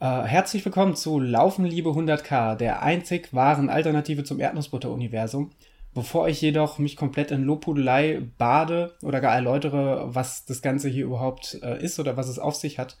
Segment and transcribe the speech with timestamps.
[0.00, 5.50] Äh, herzlich willkommen zu Laufen Liebe 100k, der einzig wahren Alternative zum Erdnussbutter-Universum.
[5.92, 11.04] Bevor ich jedoch mich komplett in Lobhudelei bade oder gar erläutere, was das Ganze hier
[11.04, 12.96] überhaupt äh, ist oder was es auf sich hat,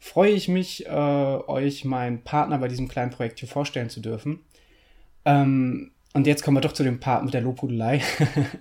[0.00, 4.40] freue ich mich, äh, euch meinen Partner bei diesem kleinen Projekt hier vorstellen zu dürfen.
[5.24, 8.02] Ähm, und jetzt kommen wir doch zu dem Part mit der Lobhudelei.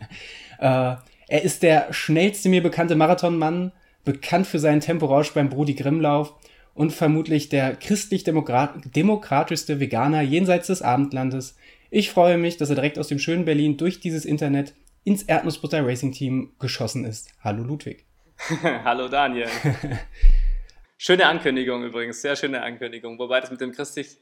[0.60, 3.72] er ist der schnellste mir bekannte Marathonmann,
[4.04, 6.36] bekannt für seinen Temporausch beim Brudi Grimmlauf
[6.74, 11.58] und vermutlich der christlich-demokratischste Veganer jenseits des Abendlandes.
[11.90, 15.86] Ich freue mich, dass er direkt aus dem schönen Berlin durch dieses Internet ins Erdnussbutter
[15.86, 17.30] Racing Team geschossen ist.
[17.42, 18.06] Hallo Ludwig.
[18.64, 19.48] Hallo Daniel.
[20.98, 23.20] schöne Ankündigung übrigens, sehr schöne Ankündigung.
[23.20, 24.18] Wobei das mit dem christlich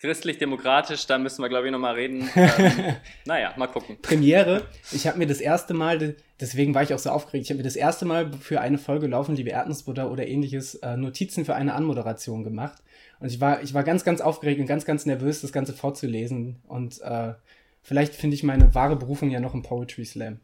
[0.00, 2.28] Christlich-demokratisch, da müssen wir, glaube ich, nochmal reden.
[2.40, 2.96] Ähm,
[3.26, 3.98] naja, mal gucken.
[4.00, 4.66] Premiere.
[4.92, 7.64] Ich habe mir das erste Mal, deswegen war ich auch so aufgeregt, ich habe mir
[7.64, 11.74] das erste Mal für eine Folge Laufen, liebe Erdnussbutter oder ähnliches, äh, Notizen für eine
[11.74, 12.82] Anmoderation gemacht.
[13.20, 16.56] Und ich war, ich war ganz, ganz aufgeregt und ganz, ganz nervös, das Ganze vorzulesen.
[16.66, 17.34] Und äh,
[17.82, 20.40] vielleicht finde ich meine wahre Berufung ja noch im Poetry Slam.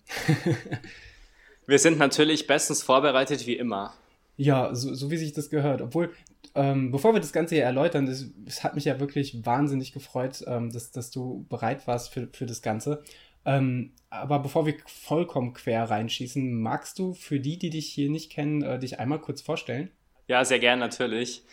[1.66, 3.94] wir sind natürlich bestens vorbereitet, wie immer.
[4.36, 5.80] Ja, so, so wie sich das gehört.
[5.80, 6.10] Obwohl,
[6.56, 10.72] ähm, bevor wir das Ganze hier erläutern, es hat mich ja wirklich wahnsinnig gefreut, ähm,
[10.72, 13.02] dass, dass du bereit warst für, für das Ganze.
[13.44, 18.32] Ähm, aber bevor wir vollkommen quer reinschießen, magst du für die, die dich hier nicht
[18.32, 19.90] kennen, äh, dich einmal kurz vorstellen?
[20.26, 21.44] Ja, sehr gern natürlich.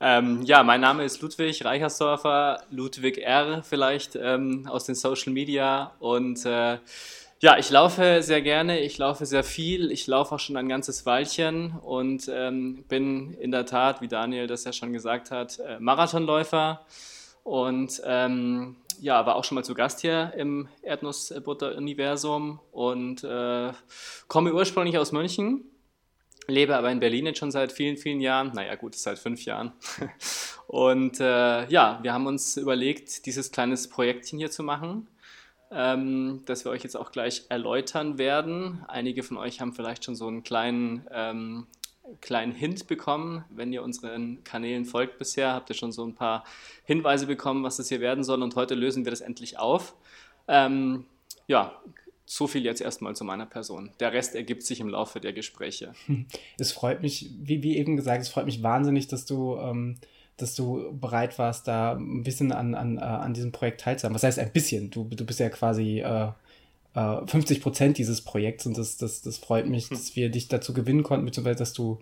[0.00, 3.62] Ähm, ja, mein Name ist Ludwig Reichersdorfer, Ludwig R.
[3.62, 6.78] vielleicht ähm, aus den Social Media und äh,
[7.42, 11.04] ja, ich laufe sehr gerne, ich laufe sehr viel, ich laufe auch schon ein ganzes
[11.06, 15.80] Weilchen und ähm, bin in der Tat, wie Daniel das ja schon gesagt hat, äh,
[15.80, 16.86] Marathonläufer
[17.42, 23.72] und ähm, ja, war auch schon mal zu Gast hier im Erdnussbutter-Universum und äh,
[24.28, 25.64] komme ursprünglich aus München,
[26.46, 29.72] lebe aber in Berlin jetzt schon seit vielen, vielen Jahren, naja gut, seit fünf Jahren.
[30.68, 35.06] Und äh, ja, wir haben uns überlegt, dieses kleines Projektchen hier zu machen
[35.72, 38.84] ähm, das wir euch jetzt auch gleich erläutern werden.
[38.88, 41.66] Einige von euch haben vielleicht schon so einen kleinen, ähm,
[42.20, 43.44] kleinen Hint bekommen.
[43.50, 46.44] Wenn ihr unseren Kanälen folgt bisher, habt ihr schon so ein paar
[46.84, 48.42] Hinweise bekommen, was das hier werden soll.
[48.42, 49.94] Und heute lösen wir das endlich auf.
[50.48, 51.06] Ähm,
[51.46, 51.80] ja,
[52.24, 53.90] so viel jetzt erstmal zu meiner Person.
[54.00, 55.94] Der Rest ergibt sich im Laufe der Gespräche.
[56.58, 59.96] Es freut mich, wie, wie eben gesagt, es freut mich wahnsinnig, dass du ähm,
[60.42, 64.14] dass du bereit warst, da ein bisschen an, an, äh, an diesem Projekt teilzuhaben.
[64.14, 64.90] Was heißt ein bisschen?
[64.90, 66.28] Du, du bist ja quasi äh,
[66.94, 69.96] äh, 50 Prozent dieses Projekts und das, das, das freut mich, hm.
[69.96, 71.98] dass wir dich dazu gewinnen konnten, beziehungsweise dass du,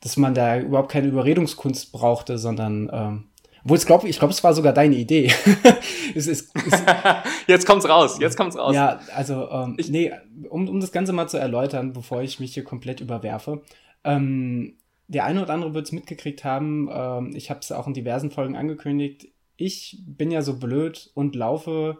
[0.00, 3.24] dass man da überhaupt keine Überredungskunst brauchte, sondern ähm,
[3.64, 5.32] obwohl ich glaube, ich glaube, es war sogar deine Idee.
[6.14, 6.82] es ist, es
[7.46, 8.74] jetzt kommt's raus, jetzt kommt's raus.
[8.74, 10.12] Ja, also ähm, ich, nee,
[10.50, 13.62] um, um das Ganze mal zu erläutern, bevor ich mich hier komplett überwerfe.
[14.04, 14.74] Ähm,
[15.08, 16.88] der eine oder andere wird es mitgekriegt haben.
[16.92, 19.28] Ähm, ich habe es auch in diversen Folgen angekündigt.
[19.56, 21.98] Ich bin ja so blöd und laufe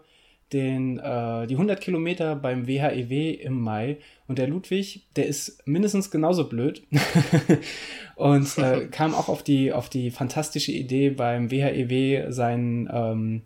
[0.53, 3.99] den, äh, die 100 Kilometer beim WHEW e im Mai.
[4.27, 6.87] Und der Ludwig, der ist mindestens genauso blöd.
[8.17, 13.43] und äh, kam auch auf die, auf die fantastische Idee beim WHEW e seinen, ähm,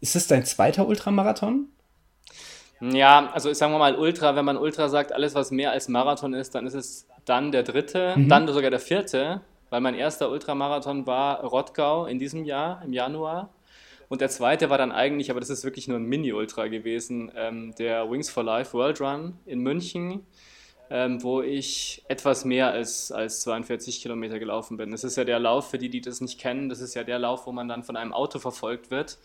[0.00, 1.68] ist es dein zweiter Ultramarathon?
[2.80, 6.34] Ja, also sagen wir mal Ultra, wenn man Ultra sagt, alles was mehr als Marathon
[6.34, 8.28] ist, dann ist es dann der dritte, mhm.
[8.28, 9.40] dann sogar der vierte,
[9.70, 13.50] weil mein erster Ultramarathon war Rottgau in diesem Jahr, im Januar.
[14.08, 17.74] Und der zweite war dann eigentlich, aber das ist wirklich nur ein Mini-Ultra gewesen, ähm,
[17.78, 20.26] der Wings for Life World Run in München,
[20.90, 24.90] ähm, wo ich etwas mehr als, als 42 Kilometer gelaufen bin.
[24.90, 27.18] Das ist ja der Lauf, für die, die das nicht kennen, das ist ja der
[27.18, 29.18] Lauf, wo man dann von einem Auto verfolgt wird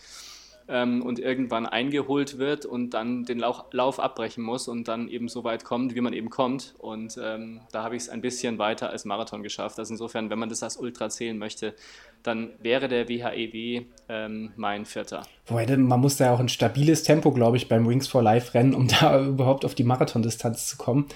[0.69, 5.27] ähm, und irgendwann eingeholt wird und dann den Lauf, Lauf, abbrechen muss und dann eben
[5.27, 6.75] so weit kommt, wie man eben kommt.
[6.77, 9.79] Und ähm, da habe ich es ein bisschen weiter als Marathon geschafft.
[9.79, 11.73] Also insofern, wenn man das als Ultra zählen möchte,
[12.23, 15.23] dann wäre der WHEW e ähm, mein vierter.
[15.47, 18.53] Wobei, man muss da ja auch ein stabiles Tempo, glaube ich, beim Wings for Life
[18.53, 21.07] rennen, um da überhaupt auf die Marathondistanz zu kommen.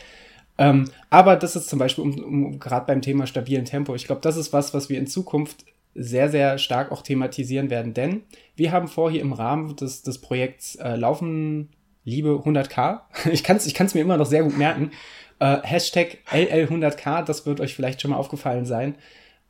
[0.57, 4.21] Ähm, aber das ist zum Beispiel, um, um gerade beim Thema stabilen Tempo, ich glaube,
[4.21, 5.65] das ist was, was wir in Zukunft
[5.95, 8.23] sehr, sehr stark auch thematisieren werden, denn
[8.55, 11.69] wir haben vor, hier im Rahmen des, des Projekts äh, Laufen
[12.03, 13.01] Liebe 100k,
[13.31, 14.91] ich kann es ich kann's mir immer noch sehr gut merken,
[15.39, 18.95] äh, Hashtag LL100k, das wird euch vielleicht schon mal aufgefallen sein,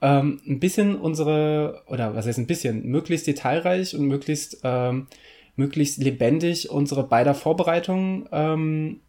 [0.02, 5.08] ähm, ein bisschen unsere, oder was heißt ein bisschen, möglichst detailreich und möglichst, ähm,
[5.56, 9.00] möglichst lebendig unsere beider Vorbereitungen ähm,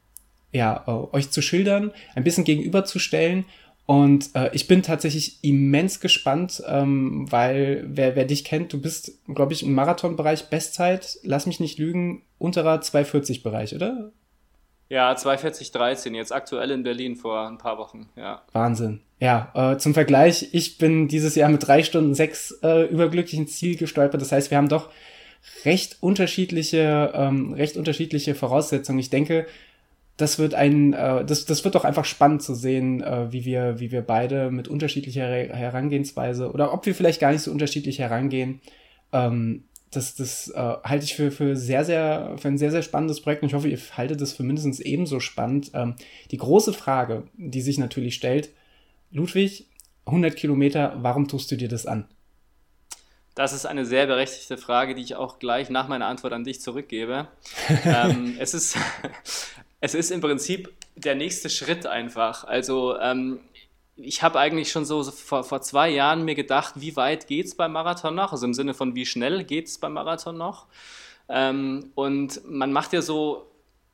[0.55, 3.45] ja, äh, euch zu schildern, ein bisschen gegenüberzustellen
[3.87, 9.13] und äh, ich bin tatsächlich immens gespannt, ähm, weil wer, wer dich kennt, du bist,
[9.35, 14.11] glaube ich, im Marathonbereich Bestzeit, lass mich nicht lügen, unterer 240-Bereich, oder?
[14.89, 18.43] Ja, 240,13, jetzt aktuell in Berlin vor ein paar Wochen, ja.
[18.53, 19.01] Wahnsinn.
[19.21, 23.77] Ja, äh, zum Vergleich, ich bin dieses Jahr mit drei Stunden sechs äh, überglücklichen Ziel
[23.77, 24.21] gestolpert.
[24.21, 24.91] Das heißt, wir haben doch
[25.65, 28.99] recht unterschiedliche, ähm, recht unterschiedliche Voraussetzungen.
[28.99, 29.47] Ich denke,
[30.17, 33.81] das wird ein, äh, das, das wird doch einfach spannend zu sehen, äh, wie wir,
[33.81, 38.61] wie wir beide mit unterschiedlicher Herangehensweise oder ob wir vielleicht gar nicht so unterschiedlich herangehen.
[39.13, 43.21] Ähm, das, das äh, halte ich für, für sehr, sehr, für ein sehr, sehr spannendes
[43.21, 45.71] Projekt und ich hoffe, ihr haltet es für mindestens ebenso spannend.
[45.75, 45.95] Ähm,
[46.31, 48.51] die große Frage, die sich natürlich stellt,
[49.11, 49.69] Ludwig,
[50.07, 52.07] 100 Kilometer, warum tust du dir das an?
[53.35, 56.61] Das ist eine sehr berechtigte Frage, die ich auch gleich nach meiner Antwort an dich
[56.61, 57.27] zurückgebe.
[57.85, 58.77] ähm, es, ist,
[59.85, 62.45] es ist im Prinzip der nächste Schritt einfach.
[62.45, 63.41] Also ähm,
[63.97, 67.55] ich habe eigentlich schon so, vor, vor zwei Jahren mir gedacht, wie weit geht es
[67.55, 68.33] beim Marathon noch?
[68.33, 70.69] Also im Sinne von, wie schnell geht es beim Marathon noch?
[71.29, 73.47] Ähm, und man macht ja so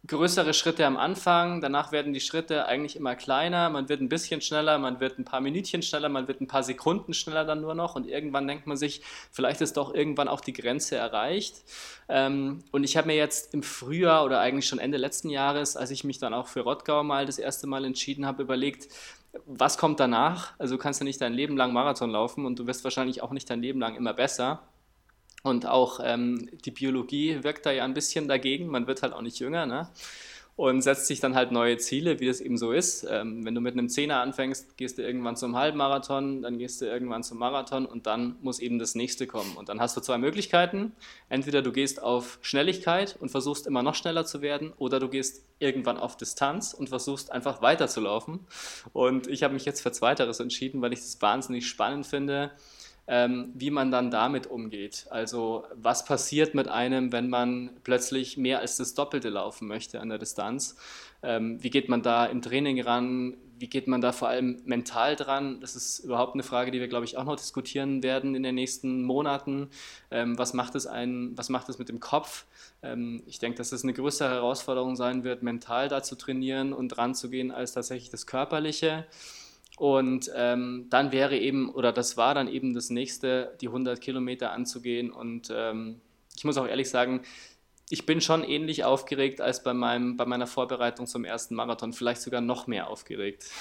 [0.07, 4.41] größere Schritte am Anfang, danach werden die Schritte eigentlich immer kleiner, man wird ein bisschen
[4.41, 7.75] schneller, man wird ein paar Minütchen schneller, man wird ein paar Sekunden schneller dann nur
[7.75, 11.63] noch und irgendwann denkt man sich, vielleicht ist doch irgendwann auch die Grenze erreicht.
[12.09, 15.91] Ähm, und ich habe mir jetzt im Frühjahr oder eigentlich schon Ende letzten Jahres, als
[15.91, 18.89] ich mich dann auch für Rottgau mal das erste Mal entschieden habe, überlegt,
[19.47, 20.55] was kommt danach?
[20.59, 23.31] Also du kannst ja nicht dein Leben lang Marathon laufen und du wirst wahrscheinlich auch
[23.31, 24.63] nicht dein Leben lang immer besser.
[25.43, 28.67] Und auch ähm, die Biologie wirkt da ja ein bisschen dagegen.
[28.69, 29.89] Man wird halt auch nicht jünger ne?
[30.61, 33.07] und setzt sich dann halt neue Ziele, wie das eben so ist.
[33.09, 36.85] Ähm, wenn du mit einem Zehner anfängst, gehst du irgendwann zum Halbmarathon, dann gehst du
[36.85, 39.57] irgendwann zum Marathon und dann muss eben das nächste kommen.
[39.57, 40.93] Und dann hast du zwei Möglichkeiten.
[41.31, 45.47] Entweder du gehst auf Schnelligkeit und versuchst immer noch schneller zu werden oder du gehst
[45.61, 48.41] irgendwann auf Distanz und versuchst einfach weiterzulaufen.
[48.93, 52.51] Und ich habe mich jetzt für Zweiteres entschieden, weil ich das wahnsinnig spannend finde
[53.11, 55.07] ähm, wie man dann damit umgeht.
[55.11, 60.11] Also was passiert mit einem, wenn man plötzlich mehr als das Doppelte laufen möchte an
[60.11, 60.77] der Distanz?
[61.25, 63.37] Ähm, wie geht man da im Training ran?
[63.59, 65.61] Wie geht man da vor allem mental dran?
[65.61, 68.55] Das ist überhaupt eine Frage, die wir, glaube ich, auch noch diskutieren werden in den
[68.55, 69.71] nächsten Monaten.
[70.13, 72.47] Ähm, was, macht es ein, was macht es mit dem Kopf?
[72.81, 76.91] Ähm, ich denke, dass es eine größere Herausforderung sein wird, mental da zu trainieren und
[76.91, 79.05] dran zu gehen, als tatsächlich das Körperliche.
[79.81, 84.53] Und ähm, dann wäre eben, oder das war dann eben das nächste, die 100 Kilometer
[84.53, 85.11] anzugehen.
[85.11, 86.03] Und ähm,
[86.37, 87.23] ich muss auch ehrlich sagen,
[87.89, 92.21] ich bin schon ähnlich aufgeregt als bei, meinem, bei meiner Vorbereitung zum ersten Marathon, vielleicht
[92.21, 93.47] sogar noch mehr aufgeregt.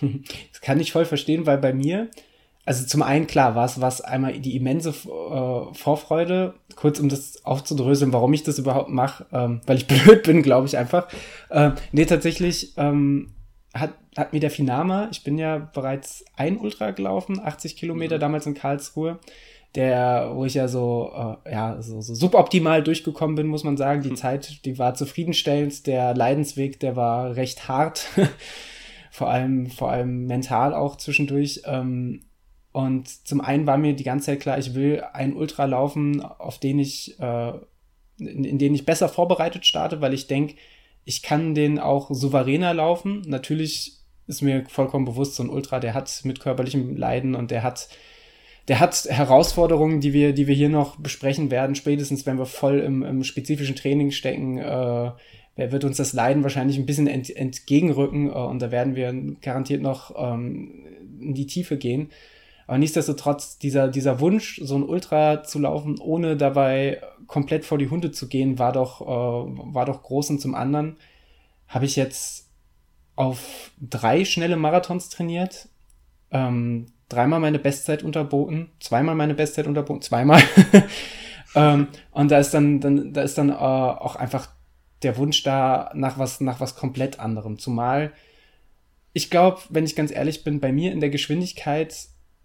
[0.00, 2.10] Das kann ich voll verstehen, weil bei mir,
[2.64, 8.12] also zum einen klar war es einmal die immense äh, Vorfreude, kurz um das aufzudröseln,
[8.12, 11.06] warum ich das überhaupt mache, ähm, weil ich blöd bin, glaube ich einfach.
[11.50, 13.36] Äh, nee, tatsächlich ähm,
[13.72, 18.20] hat, hat mir der Finama, ich bin ja bereits ein Ultra gelaufen, 80 Kilometer mhm.
[18.20, 19.20] damals in Karlsruhe,
[19.74, 21.12] der, wo ich ja so,
[21.44, 24.02] äh, ja, so, so suboptimal durchgekommen bin, muss man sagen.
[24.02, 24.16] Die mhm.
[24.16, 28.08] Zeit, die war zufriedenstellend, der Leidensweg, der war recht hart,
[29.10, 31.62] vor allem, vor allem mental auch zwischendurch.
[31.66, 32.24] Ähm,
[32.72, 36.58] und zum einen war mir die ganze Zeit klar, ich will einen Ultra laufen, auf
[36.58, 37.52] den ich, äh,
[38.18, 40.54] in, in den ich besser vorbereitet starte, weil ich denke,
[41.04, 43.22] ich kann den auch souveräner laufen.
[43.26, 43.97] Natürlich
[44.28, 47.88] ist mir vollkommen bewusst, so ein Ultra, der hat mit körperlichem Leiden und der hat,
[48.68, 52.80] der hat Herausforderungen, die wir, die wir hier noch besprechen werden, spätestens wenn wir voll
[52.80, 54.58] im, im spezifischen Training stecken.
[54.58, 55.12] Äh,
[55.56, 59.82] wird uns das Leiden wahrscheinlich ein bisschen ent, entgegenrücken äh, und da werden wir garantiert
[59.82, 60.84] noch ähm,
[61.20, 62.10] in die Tiefe gehen.
[62.68, 67.88] Aber nichtsdestotrotz, dieser, dieser Wunsch, so ein Ultra zu laufen, ohne dabei komplett vor die
[67.88, 69.04] Hunde zu gehen, war doch, äh,
[69.74, 70.30] war doch groß.
[70.30, 70.96] Und zum anderen
[71.66, 72.47] habe ich jetzt
[73.18, 75.68] auf drei schnelle Marathons trainiert,
[76.30, 80.42] ähm, dreimal meine Bestzeit unterboten, zweimal meine Bestzeit unterboten, zweimal.
[81.54, 84.48] ähm, und da ist dann, dann, da ist dann äh, auch einfach
[85.02, 87.58] der Wunsch da nach was, nach was komplett anderem.
[87.58, 88.12] Zumal
[89.14, 91.94] ich glaube, wenn ich ganz ehrlich bin, bei mir in der Geschwindigkeit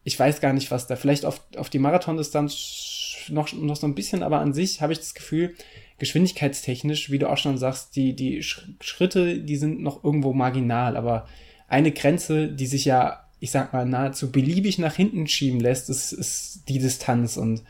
[0.04, 3.96] ich weiß gar nicht, was da, vielleicht auf, auf die Marathondistanz noch, noch so ein
[3.96, 5.56] bisschen, aber an sich habe ich das Gefühl,
[6.00, 11.28] geschwindigkeitstechnisch, wie du auch schon sagst, die, die Schritte, die sind noch irgendwo marginal, aber
[11.68, 16.12] eine Grenze, die sich ja, ich sag mal, nahezu beliebig nach hinten schieben lässt, ist,
[16.12, 17.38] ist die Distanz.
[17.38, 17.64] Und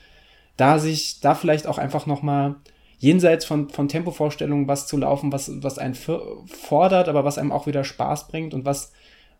[0.58, 2.56] da sich, da vielleicht auch einfach nochmal
[2.98, 7.68] jenseits von, von Tempovorstellungen was zu laufen, was, was einen fordert, aber was einem auch
[7.68, 8.92] wieder Spaß bringt und was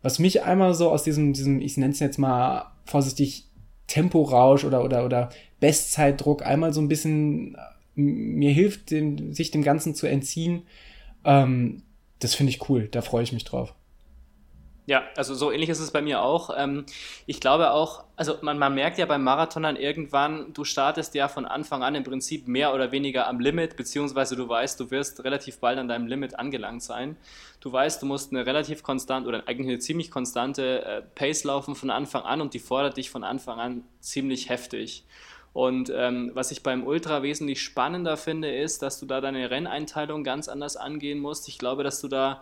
[0.04, 3.48] was mich einmal so aus diesem, diesem ich nenne es jetzt mal vorsichtig,
[3.86, 7.56] Temporausch oder, oder, oder Bestzeitdruck einmal so ein bisschen
[7.94, 10.62] mir hilft, dem, sich dem Ganzen zu entziehen.
[11.24, 11.82] Ähm,
[12.18, 13.74] das finde ich cool, da freue ich mich drauf.
[14.86, 16.50] Ja, also so ähnlich ist es bei mir auch.
[16.54, 16.84] Ähm,
[17.24, 21.28] ich glaube auch, also man, man merkt ja beim Marathon dann irgendwann, du startest ja
[21.28, 25.24] von Anfang an im Prinzip mehr oder weniger am Limit, beziehungsweise du weißt, du wirst
[25.24, 27.16] relativ bald an deinem Limit angelangt sein.
[27.60, 31.74] Du weißt, du musst eine relativ konstante oder eigentlich eine ziemlich konstante äh, Pace laufen
[31.74, 35.04] von Anfang an und die fordert dich von Anfang an ziemlich heftig.
[35.54, 40.24] Und ähm, was ich beim Ultra wesentlich spannender finde, ist, dass du da deine Renneinteilung
[40.24, 41.48] ganz anders angehen musst.
[41.48, 42.40] Ich glaube, dass du da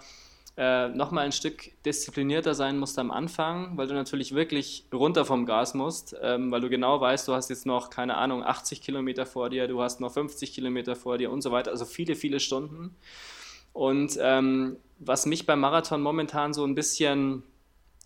[0.57, 5.45] äh, nochmal ein Stück disziplinierter sein musst am Anfang, weil du natürlich wirklich runter vom
[5.45, 9.27] Gas musst, ähm, weil du genau weißt, du hast jetzt noch, keine Ahnung, 80 Kilometer
[9.27, 12.41] vor dir, du hast noch 50 Kilometer vor dir und so weiter, also viele, viele
[12.41, 12.97] Stunden.
[13.75, 17.43] Und ähm, was mich beim Marathon momentan so ein bisschen,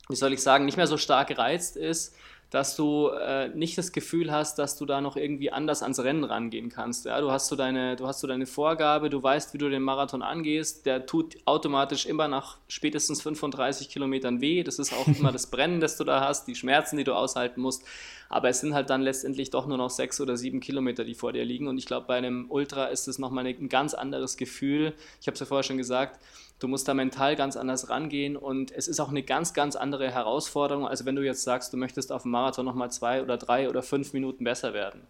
[0.09, 2.17] wie soll ich sagen, nicht mehr so stark reizt, ist,
[2.51, 6.23] dass du äh, nicht das Gefühl hast, dass du da noch irgendwie anders ans Rennen
[6.23, 7.05] rangehen kannst.
[7.05, 7.21] Ja?
[7.21, 10.23] Du, hast so deine, du hast so deine Vorgabe, du weißt, wie du den Marathon
[10.23, 14.63] angehst, der tut automatisch immer nach spätestens 35 Kilometern weh.
[14.63, 17.61] Das ist auch immer das Brennen, das du da hast, die Schmerzen, die du aushalten
[17.61, 17.85] musst.
[18.29, 21.33] Aber es sind halt dann letztendlich doch nur noch sechs oder sieben Kilometer, die vor
[21.33, 21.67] dir liegen.
[21.67, 24.95] Und ich glaube, bei einem Ultra ist es nochmal ein ganz anderes Gefühl.
[25.21, 26.21] Ich habe es ja vorher schon gesagt,
[26.59, 30.11] Du musst da mental ganz anders rangehen und es ist auch eine ganz, ganz andere
[30.11, 33.69] Herausforderung, als wenn du jetzt sagst, du möchtest auf dem Marathon nochmal zwei oder drei
[33.69, 35.03] oder fünf Minuten besser werden.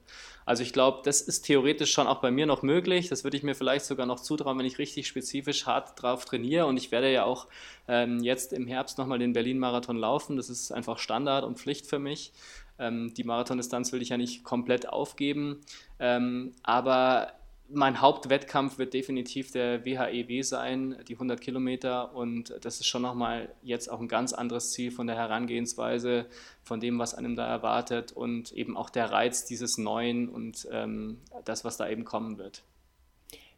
[0.45, 3.09] Also ich glaube, das ist theoretisch schon auch bei mir noch möglich.
[3.09, 6.67] Das würde ich mir vielleicht sogar noch zutrauen, wenn ich richtig spezifisch hart drauf trainiere.
[6.67, 7.49] Und ich werde ja auch
[7.89, 10.37] ähm, jetzt im Herbst nochmal den Berlin-Marathon laufen.
[10.37, 12.33] Das ist einfach Standard und Pflicht für mich.
[12.79, 15.61] Ähm, die Marathondistanz will ich ja nicht komplett aufgeben.
[15.99, 17.33] Ähm, aber
[17.69, 22.15] mein Hauptwettkampf wird definitiv der WHEW e sein, die 100 Kilometer.
[22.15, 26.27] Und das ist schon nochmal jetzt auch ein ganz anderes Ziel von der Herangehensweise,
[26.63, 31.19] von dem, was einem da erwartet und eben auch der Reiz dieses Neuen und ähm,
[31.45, 32.63] das, was da eben kommen wird.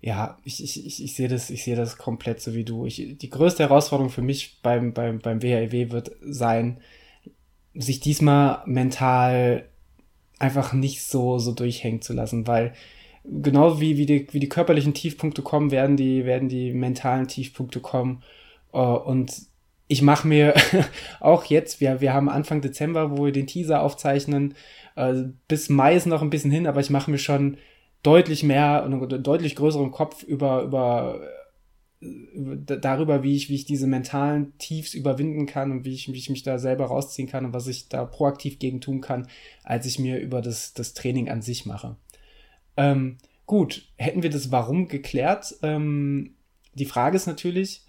[0.01, 2.87] Ja, ich, ich, ich, sehe das, ich das komplett so wie du.
[2.87, 6.81] Ich, die größte Herausforderung für mich beim, beim, beim WHEW e wird sein,
[7.75, 9.69] sich diesmal mental
[10.39, 12.75] einfach nicht so, so durchhängen zu lassen, weil
[13.31, 17.81] genau wie, wie, die, wie die körperlichen Tiefpunkte kommen, werden die, werden die mentalen Tiefpunkte
[17.81, 18.23] kommen.
[18.73, 19.33] Uh, und
[19.87, 20.55] ich mache mir
[21.21, 24.55] auch jetzt, wir, wir haben Anfang Dezember, wo wir den Teaser aufzeichnen,
[24.97, 27.57] uh, bis Mai ist noch ein bisschen hin, aber ich mache mir schon
[28.03, 31.21] deutlich mehr und einen deutlich größeren Kopf über, über
[32.01, 36.31] darüber, wie ich, wie ich diese mentalen Tiefs überwinden kann und wie ich, wie ich
[36.31, 39.27] mich da selber rausziehen kann und was ich da proaktiv gegen tun kann,
[39.65, 41.97] als ich mir über das, das Training an sich mache.
[42.79, 45.57] Ähm, gut, hätten wir das Warum geklärt?
[45.63, 46.37] Ähm,
[46.75, 47.83] die Frage ist natürlich,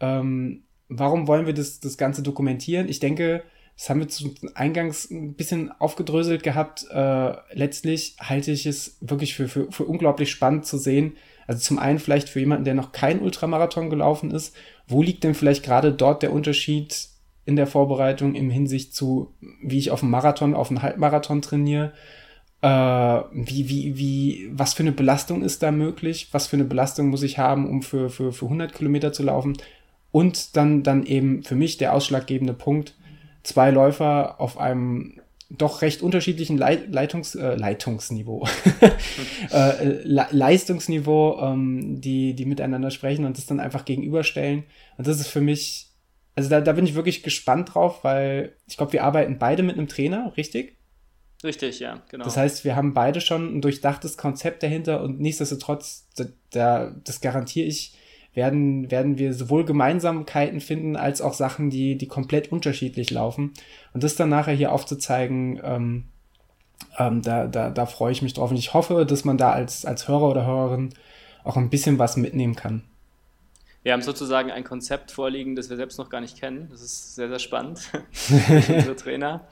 [0.00, 2.88] ähm, warum wollen wir das, das Ganze dokumentieren?
[2.88, 3.42] Ich denke,
[3.76, 6.86] das haben wir zu eingangs ein bisschen aufgedröselt gehabt.
[6.90, 11.16] Äh, letztlich halte ich es wirklich für, für, für unglaublich spannend zu sehen.
[11.46, 14.54] Also zum einen vielleicht für jemanden, der noch kein Ultramarathon gelaufen ist,
[14.86, 17.08] wo liegt denn vielleicht gerade dort der Unterschied
[17.44, 21.92] in der Vorbereitung im Hinsicht zu, wie ich auf einen Marathon, auf einen Halbmarathon trainiere?
[22.66, 26.30] Äh, wie, wie, wie, was für eine Belastung ist da möglich?
[26.32, 29.56] Was für eine Belastung muss ich haben, um für, für, für 100 Kilometer zu laufen?
[30.10, 32.96] Und dann, dann eben für mich der ausschlaggebende Punkt,
[33.44, 38.48] zwei Läufer auf einem doch recht unterschiedlichen Leit Leitungs äh, Leitungsniveau,
[39.52, 44.64] äh, Le Leistungsniveau, ähm, die, die miteinander sprechen und das dann einfach gegenüberstellen.
[44.96, 45.92] Und das ist für mich,
[46.34, 49.78] also da, da bin ich wirklich gespannt drauf, weil ich glaube, wir arbeiten beide mit
[49.78, 50.76] einem Trainer, richtig?
[51.44, 52.24] Richtig, ja, genau.
[52.24, 57.20] Das heißt, wir haben beide schon ein durchdachtes Konzept dahinter und nichtsdestotrotz, da, da, das
[57.20, 57.94] garantiere ich,
[58.34, 63.52] werden, werden wir sowohl Gemeinsamkeiten finden, als auch Sachen, die, die komplett unterschiedlich laufen.
[63.94, 66.04] Und das dann nachher hier aufzuzeigen, ähm,
[66.98, 68.50] ähm, da, da, da freue ich mich drauf.
[68.50, 70.94] Und ich hoffe, dass man da als, als Hörer oder Hörerin
[71.44, 72.82] auch ein bisschen was mitnehmen kann.
[73.82, 76.68] Wir haben sozusagen ein Konzept vorliegen, das wir selbst noch gar nicht kennen.
[76.70, 77.80] Das ist sehr, sehr spannend
[78.28, 79.46] unsere Trainer.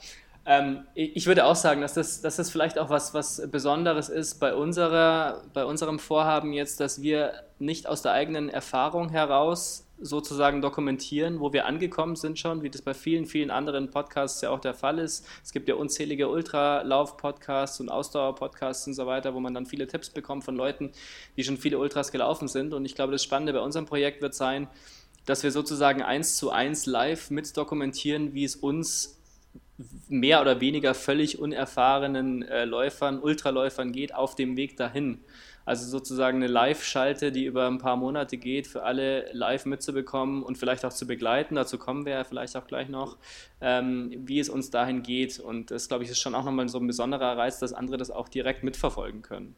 [0.46, 4.40] Ähm, ich würde auch sagen, dass das, dass das vielleicht auch was, was Besonderes ist
[4.40, 10.60] bei, unserer, bei unserem Vorhaben jetzt, dass wir nicht aus der eigenen Erfahrung heraus sozusagen
[10.60, 14.60] dokumentieren, wo wir angekommen sind schon, wie das bei vielen, vielen anderen Podcasts ja auch
[14.60, 15.26] der Fall ist.
[15.42, 20.10] Es gibt ja unzählige Ultralauf-Podcasts und Ausdauer-Podcasts und so weiter, wo man dann viele Tipps
[20.10, 20.92] bekommt von Leuten,
[21.36, 22.74] die schon viele Ultras gelaufen sind.
[22.74, 24.68] Und ich glaube, das Spannende bei unserem Projekt wird sein,
[25.26, 29.16] dass wir sozusagen eins zu eins live mit dokumentieren, wie es uns
[30.08, 35.20] mehr oder weniger völlig unerfahrenen äh, Läufern, Ultraläufern geht auf dem Weg dahin.
[35.66, 40.58] Also sozusagen eine Live-Schalte, die über ein paar Monate geht, für alle live mitzubekommen und
[40.58, 41.54] vielleicht auch zu begleiten.
[41.54, 43.16] Dazu kommen wir ja vielleicht auch gleich noch,
[43.62, 45.40] ähm, wie es uns dahin geht.
[45.40, 48.10] Und das, glaube ich, ist schon auch nochmal so ein besonderer Reiz, dass andere das
[48.10, 49.56] auch direkt mitverfolgen können.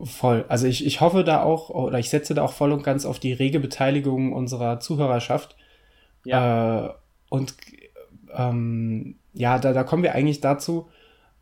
[0.00, 0.46] Voll.
[0.48, 3.18] Also ich, ich hoffe da auch, oder ich setze da auch voll und ganz auf
[3.18, 5.56] die rege Beteiligung unserer Zuhörerschaft.
[6.24, 6.86] Ja.
[6.86, 6.94] Äh,
[7.28, 7.54] und
[8.36, 10.88] ähm, ja, da, da kommen wir eigentlich dazu,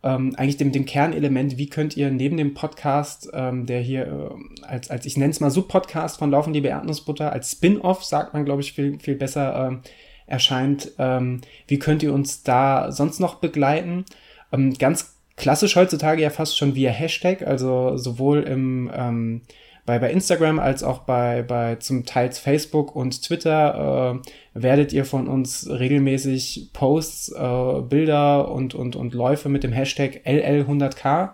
[0.04, 4.64] ähm, eigentlich dem, dem Kernelement, wie könnt ihr neben dem Podcast, ähm, der hier äh,
[4.64, 8.44] als, als ich nenne es mal Sub-Podcast von Laufen liebe Erdnussbutter, als Spin-off, sagt man,
[8.44, 9.80] glaube ich, viel, viel besser ähm,
[10.26, 14.04] erscheint, ähm, wie könnt ihr uns da sonst noch begleiten?
[14.52, 19.40] Ähm, ganz klassisch heutzutage ja fast schon via Hashtag, also sowohl im ähm,
[19.86, 24.22] bei, bei Instagram als auch bei, bei zum Teils Facebook und Twitter
[24.54, 29.72] äh, werdet ihr von uns regelmäßig Posts, äh, Bilder und, und, und Läufe mit dem
[29.72, 31.30] Hashtag LL100k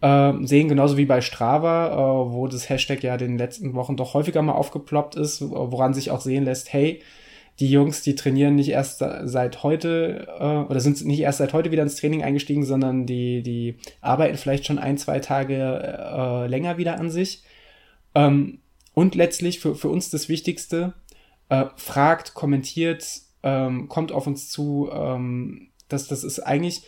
[0.00, 3.96] äh, sehen, genauso wie bei Strava, äh, wo das Hashtag ja in den letzten Wochen
[3.96, 7.02] doch häufiger mal aufgeploppt ist, woran sich auch sehen lässt, hey,
[7.60, 11.70] die Jungs, die trainieren nicht erst seit heute äh, oder sind nicht erst seit heute
[11.70, 16.78] wieder ins Training eingestiegen, sondern die, die arbeiten vielleicht schon ein, zwei Tage äh, länger
[16.78, 17.44] wieder an sich.
[18.14, 18.58] Ähm,
[18.94, 20.94] und letztlich für, für uns das Wichtigste,
[21.48, 23.06] äh, fragt, kommentiert,
[23.42, 24.88] ähm, kommt auf uns zu.
[24.92, 26.82] Ähm, das, das ist eigentlich,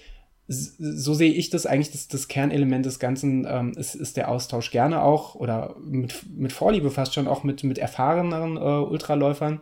[0.48, 4.70] so sehe ich das eigentlich, das, das Kernelement des Ganzen ähm, ist, ist der Austausch
[4.70, 9.60] gerne auch oder mit, mit Vorliebe fast schon auch mit, mit erfahreneren äh, Ultraläufern.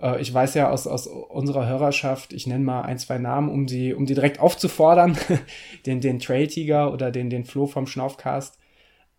[0.00, 3.66] Äh, ich weiß ja aus, aus unserer Hörerschaft, ich nenne mal ein, zwei Namen, um
[3.66, 5.16] die, um die direkt aufzufordern,
[5.86, 8.58] den, den Trail Tiger oder den, den Flo vom Schnaufcast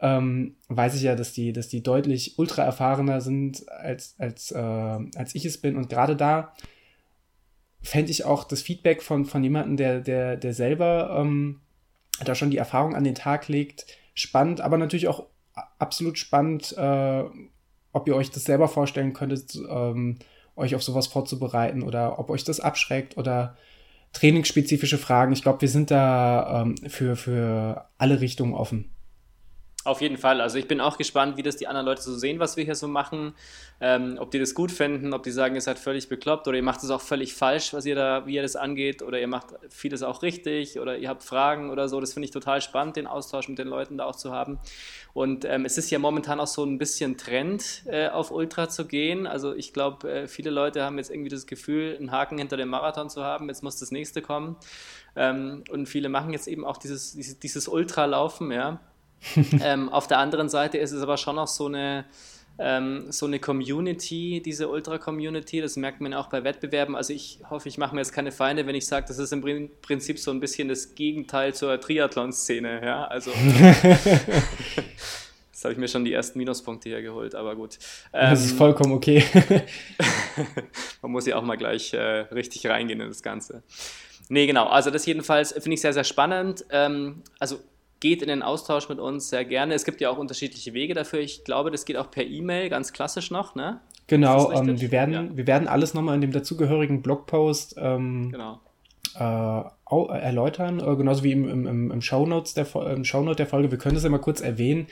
[0.01, 4.57] ähm, weiß ich ja, dass die, dass die deutlich ultra erfahrener sind, als, als, äh,
[4.57, 5.75] als ich es bin.
[5.75, 6.53] Und gerade da
[7.81, 11.61] fände ich auch das Feedback von, von jemandem, der, der, der selber ähm,
[12.23, 15.25] da schon die Erfahrung an den Tag legt, spannend, aber natürlich auch
[15.77, 17.23] absolut spannend, äh,
[17.91, 20.19] ob ihr euch das selber vorstellen könntet, ähm,
[20.55, 23.55] euch auf sowas vorzubereiten oder ob euch das abschreckt oder
[24.13, 25.31] trainingsspezifische Fragen.
[25.33, 28.91] Ich glaube, wir sind da ähm, für, für alle Richtungen offen.
[29.89, 30.39] Auf jeden Fall.
[30.39, 32.75] Also ich bin auch gespannt, wie das die anderen Leute so sehen, was wir hier
[32.75, 33.34] so machen.
[33.81, 36.63] Ähm, ob die das gut finden, ob die sagen, ihr seid völlig bekloppt oder ihr
[36.63, 39.48] macht es auch völlig falsch, was ihr da, wie ihr das angeht, oder ihr macht
[39.72, 42.00] vieles auch richtig oder ihr habt Fragen oder so.
[42.00, 44.60] Das finde ich total spannend, den Austausch mit den Leuten da auch zu haben.
[45.13, 48.86] Und ähm, es ist ja momentan auch so ein bisschen Trend, äh, auf Ultra zu
[48.86, 49.25] gehen.
[49.25, 52.69] Also ich glaube, äh, viele Leute haben jetzt irgendwie das Gefühl, einen Haken hinter dem
[52.69, 53.48] Marathon zu haben.
[53.48, 54.55] Jetzt muss das nächste kommen.
[55.15, 58.79] Ähm, und viele machen jetzt eben auch dieses, dieses, dieses Ultralaufen, ja
[59.61, 62.05] ähm, auf der anderen Seite ist es aber schon noch so eine,
[62.58, 66.95] ähm, so eine Community, diese Ultra-Community, das merkt man auch bei Wettbewerben.
[66.95, 69.69] Also ich hoffe, ich mache mir jetzt keine Feinde, wenn ich sage, das ist im
[69.82, 72.82] Prinzip so ein bisschen das Gegenteil zur Triathlon-Szene.
[72.84, 73.05] Ja?
[73.05, 73.32] Also
[75.60, 77.79] Jetzt habe ich mir schon die ersten Minuspunkte hier geholt, aber gut.
[78.13, 79.25] Ähm, das ist ähm, vollkommen okay.
[81.01, 83.62] man muss ja auch mal gleich äh, richtig reingehen in das Ganze.
[84.29, 84.67] Nee, genau.
[84.67, 86.63] Also das jedenfalls finde ich sehr, sehr spannend.
[86.69, 87.60] Ähm, also
[87.99, 89.73] geht in den Austausch mit uns sehr gerne.
[89.73, 91.19] Es gibt ja auch unterschiedliche Wege dafür.
[91.19, 93.81] Ich glaube, das geht auch per E-Mail, ganz klassisch noch, ne?
[94.07, 95.38] Genau, ähm, wir, werden, ja.
[95.38, 98.59] wir werden alles nochmal in dem dazugehörigen Blogpost ähm, genau.
[99.15, 103.69] äh, erläutern, äh, genauso wie im, im, im, Shownotes der, im Shownote der Folge.
[103.69, 104.88] Wir können das ja mal kurz erwähnen.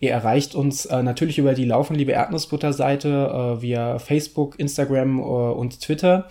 [0.00, 5.22] Ihr erreicht uns äh, natürlich über die Laufen Liebe Erdnussbutter-Seite äh, via Facebook, Instagram äh,
[5.22, 6.28] und Twitter.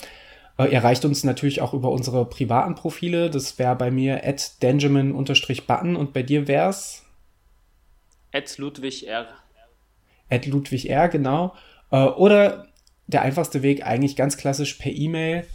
[0.64, 3.30] Äh, ihr erreicht uns natürlich auch über unsere privaten Profile.
[3.30, 7.04] Das wäre bei mir at Benjamin-Button und bei dir wär's?
[8.32, 9.28] At Ludwig R.
[10.30, 11.54] At Ludwig R, genau.
[11.92, 12.68] Äh, oder
[13.08, 15.46] der einfachste Weg eigentlich ganz klassisch per E-Mail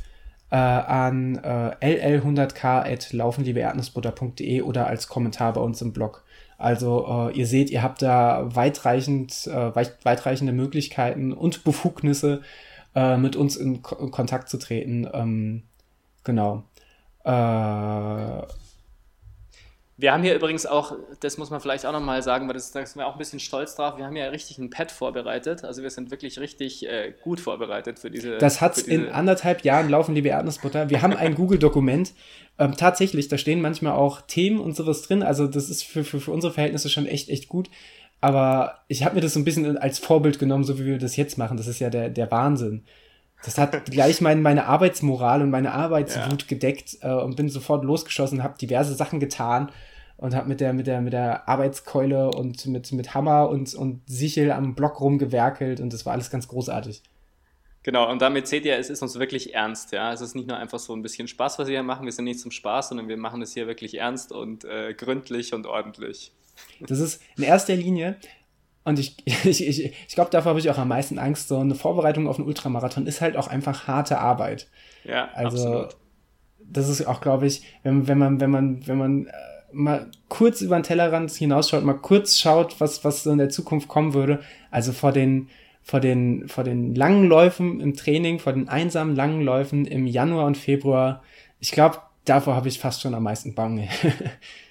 [0.51, 6.25] äh, an äh, ll100k.laufenliebeerdnussbutter.de oder als Kommentar bei uns im Blog.
[6.57, 12.43] Also äh, ihr seht, ihr habt da weitreichend, äh, weit, weitreichende Möglichkeiten und Befugnisse,
[12.99, 15.09] äh, mit uns in, Ko in, Kontakt zu treten.
[15.13, 15.63] Ähm,
[16.25, 16.65] genau.
[17.25, 18.43] Äh,
[20.01, 22.85] wir haben hier übrigens auch, das muss man vielleicht auch nochmal sagen, weil das, da
[22.85, 25.65] sind wir auch ein bisschen stolz drauf, wir haben ja richtig ein Pad vorbereitet.
[25.65, 28.39] Also wir sind wirklich richtig äh, gut vorbereitet für diese.
[28.39, 30.91] Das hat es in anderthalb Jahren laufen, liebe Erdnussbutter.
[30.91, 32.13] Wir haben ein Google-Dokument.
[32.59, 35.23] Ähm, tatsächlich, da stehen manchmal auch Themen und sowas drin.
[35.23, 37.69] Also das ist für, für, für unsere Verhältnisse schon echt, echt gut.
[38.21, 41.17] Aber ich habe mir das so ein bisschen als Vorbild genommen, so wie wir das
[41.17, 41.57] jetzt machen.
[41.57, 42.85] Das ist ja der, der Wahnsinn.
[43.45, 46.49] Das hat gleich mein, meine Arbeitsmoral und meine Arbeitswut ja.
[46.49, 49.71] gedeckt äh, und bin sofort losgeschossen, habe diverse Sachen getan
[50.17, 54.03] und habe mit der, mit, der, mit der Arbeitskeule und mit, mit Hammer und, und
[54.07, 57.03] Sichel am Block rumgewerkelt und das war alles ganz großartig.
[57.85, 59.93] Genau, und damit seht ihr, es ist uns wirklich ernst.
[59.93, 60.13] Ja?
[60.13, 62.05] Es ist nicht nur einfach so ein bisschen Spaß, was wir hier machen.
[62.05, 65.55] Wir sind nicht zum Spaß, sondern wir machen es hier wirklich ernst und äh, gründlich
[65.55, 66.33] und ordentlich.
[66.81, 68.17] Das ist in erster Linie,
[68.89, 71.75] und ich, ich, ich, ich glaube, davor habe ich auch am meisten Angst, so eine
[71.75, 74.69] Vorbereitung auf einen Ultramarathon ist halt auch einfach harte Arbeit.
[75.05, 75.97] Ja, also, absolut.
[76.71, 79.31] Das ist auch, glaube ich, wenn, wenn man, wenn man, wenn man äh,
[79.73, 83.89] mal kurz über den Tellerrand hinausschaut, mal kurz schaut, was, was so in der Zukunft
[83.89, 84.41] kommen würde.
[84.71, 85.49] Also vor den,
[85.83, 90.47] vor den, vor den langen Läufen im Training, vor den einsamen langen Läufen im Januar
[90.47, 91.23] und Februar.
[91.61, 93.89] Ich glaube, davor habe ich fast schon am meisten Bange.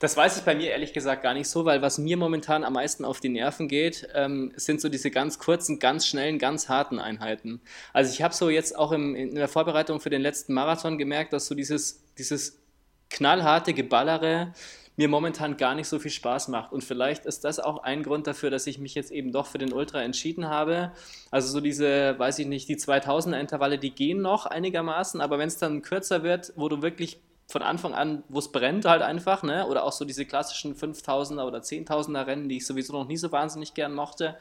[0.00, 2.72] Das weiß ich bei mir ehrlich gesagt gar nicht so, weil was mir momentan am
[2.72, 6.98] meisten auf die Nerven geht, ähm, sind so diese ganz kurzen, ganz schnellen, ganz harten
[6.98, 7.60] Einheiten.
[7.92, 11.34] Also ich habe so jetzt auch im, in der Vorbereitung für den letzten Marathon gemerkt,
[11.34, 12.62] dass so dieses, dieses
[13.10, 14.54] knallharte Geballere
[14.96, 16.72] mir momentan gar nicht so viel Spaß macht.
[16.72, 19.58] Und vielleicht ist das auch ein Grund dafür, dass ich mich jetzt eben doch für
[19.58, 20.92] den Ultra entschieden habe.
[21.30, 25.48] Also so diese, weiß ich nicht, die 2000er Intervalle, die gehen noch einigermaßen, aber wenn
[25.48, 29.42] es dann kürzer wird, wo du wirklich von Anfang an, wo es brennt halt einfach,
[29.42, 29.66] ne?
[29.66, 33.32] oder auch so diese klassischen 5000er oder 10.000er Rennen, die ich sowieso noch nie so
[33.32, 34.36] wahnsinnig gern mochte.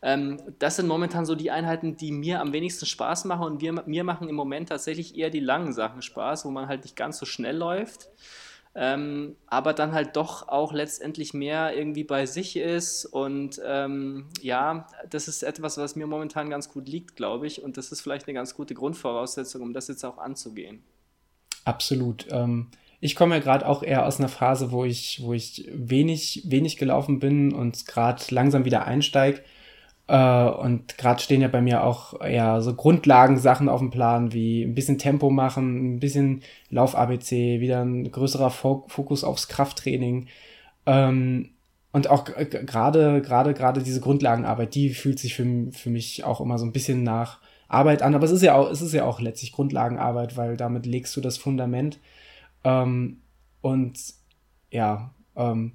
[0.00, 3.72] Ähm, das sind momentan so die Einheiten, die mir am wenigsten Spaß machen und wir,
[3.86, 7.18] mir machen im Moment tatsächlich eher die langen Sachen Spaß, wo man halt nicht ganz
[7.18, 8.08] so schnell läuft.
[8.74, 13.04] Ähm, aber dann halt doch auch letztendlich mehr irgendwie bei sich ist.
[13.04, 17.62] Und ähm, ja, das ist etwas, was mir momentan ganz gut liegt, glaube ich.
[17.62, 20.82] Und das ist vielleicht eine ganz gute Grundvoraussetzung, um das jetzt auch anzugehen.
[21.64, 22.26] Absolut.
[22.30, 22.68] Ähm,
[23.00, 26.76] ich komme ja gerade auch eher aus einer Phase, wo ich, wo ich wenig, wenig
[26.76, 29.40] gelaufen bin und gerade langsam wieder einsteige.
[30.06, 34.62] Äh, und gerade stehen ja bei mir auch eher so Grundlagensachen auf dem Plan, wie
[34.62, 40.28] ein bisschen Tempo machen, ein bisschen Lauf-ABC, wieder ein größerer Fokus aufs Krafttraining.
[40.86, 41.50] Ähm,
[41.92, 46.58] und auch gerade, gerade, gerade diese Grundlagenarbeit, die fühlt sich für, für mich auch immer
[46.58, 47.40] so ein bisschen nach
[47.72, 48.14] Arbeit an.
[48.14, 51.20] Aber es ist ja auch, es ist ja auch letztlich Grundlagenarbeit, weil damit legst du
[51.20, 51.98] das Fundament.
[52.64, 53.20] Ähm,
[53.60, 53.98] und
[54.70, 55.72] ja, ähm,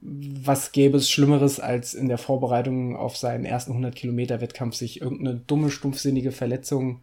[0.00, 5.00] was gäbe es Schlimmeres, als in der Vorbereitung auf seinen ersten 100 Kilometer Wettkampf sich
[5.00, 7.02] irgendeine dumme, stumpfsinnige Verletzung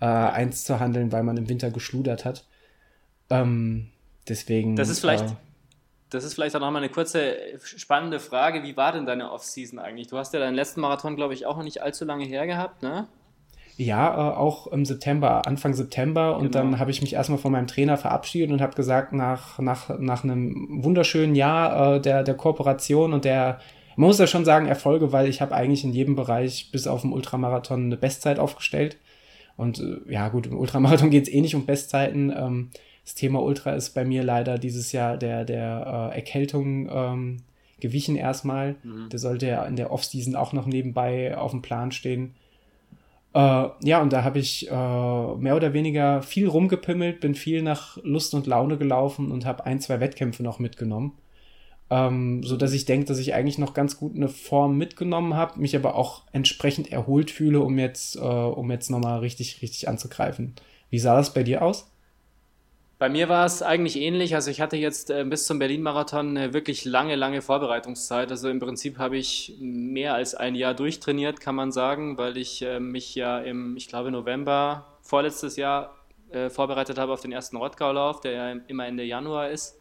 [0.00, 2.44] äh, einzuhandeln, weil man im Winter geschludert hat.
[3.30, 3.88] Ähm,
[4.28, 4.76] deswegen.
[4.76, 5.30] Das ist vielleicht.
[5.30, 5.36] Äh,
[6.10, 8.62] das ist vielleicht auch nochmal eine kurze, spannende Frage.
[8.62, 10.06] Wie war denn deine Off-Season eigentlich?
[10.06, 12.84] Du hast ja deinen letzten Marathon, glaube ich, auch noch nicht allzu lange her gehabt,
[12.84, 13.08] ne?
[13.76, 16.36] Ja, äh, auch im September, Anfang September.
[16.36, 16.58] Und genau.
[16.58, 20.22] dann habe ich mich erstmal von meinem Trainer verabschiedet und habe gesagt, nach, nach, nach
[20.22, 23.60] einem wunderschönen Jahr äh, der, der Kooperation und der,
[23.96, 27.02] man muss ja schon sagen, Erfolge, weil ich habe eigentlich in jedem Bereich bis auf
[27.02, 28.96] den Ultramarathon eine Bestzeit aufgestellt.
[29.56, 32.32] Und äh, ja, gut, im Ultramarathon geht es eh nicht um Bestzeiten.
[32.36, 32.70] Ähm,
[33.04, 37.42] das Thema Ultra ist bei mir leider dieses Jahr der, der äh, Erkältung ähm,
[37.80, 38.76] gewichen erstmal.
[38.82, 39.08] Mhm.
[39.10, 42.34] Der sollte ja in der Offseason auch noch nebenbei auf dem Plan stehen.
[43.34, 47.98] Äh, ja, und da habe ich äh, mehr oder weniger viel rumgepimmelt, bin viel nach
[48.04, 51.18] Lust und Laune gelaufen und habe ein, zwei Wettkämpfe noch mitgenommen.
[51.90, 55.60] Ähm, so dass ich denke, dass ich eigentlich noch ganz gut eine Form mitgenommen habe,
[55.60, 60.54] mich aber auch entsprechend erholt fühle, um jetzt, äh, um jetzt nochmal richtig, richtig anzugreifen.
[60.90, 61.93] Wie sah das bei dir aus?
[63.04, 64.34] Bei mir war es eigentlich ähnlich.
[64.34, 68.30] Also ich hatte jetzt äh, bis zum Berlin-Marathon eine wirklich lange, lange Vorbereitungszeit.
[68.30, 72.62] Also im Prinzip habe ich mehr als ein Jahr durchtrainiert, kann man sagen, weil ich
[72.62, 75.94] äh, mich ja im, ich glaube, November vorletztes Jahr
[76.30, 79.78] äh, vorbereitet habe auf den ersten Rottgaulauf, der ja immer Ende Januar ist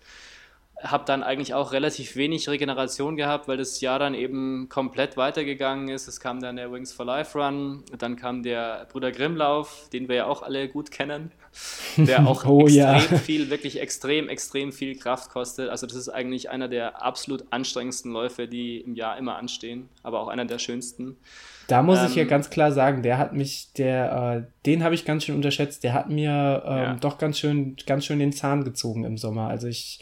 [0.84, 5.88] habe dann eigentlich auch relativ wenig Regeneration gehabt, weil das Jahr dann eben komplett weitergegangen
[5.88, 6.08] ist.
[6.08, 10.16] Es kam dann der Wings for Life Run, dann kam der Bruder Grimm-Lauf, den wir
[10.16, 11.32] ja auch alle gut kennen,
[11.98, 13.00] der auch oh, extrem ja.
[13.00, 15.70] viel, wirklich extrem, extrem viel Kraft kostet.
[15.70, 20.20] Also das ist eigentlich einer der absolut anstrengendsten Läufe, die im Jahr immer anstehen, aber
[20.20, 21.16] auch einer der schönsten.
[21.68, 24.96] Da muss ähm, ich ja ganz klar sagen, der hat mich, der, äh, den habe
[24.96, 25.84] ich ganz schön unterschätzt.
[25.86, 26.94] Der hat mir ähm, ja.
[26.96, 29.48] doch ganz schön, ganz schön den Zahn gezogen im Sommer.
[29.48, 30.00] Also ich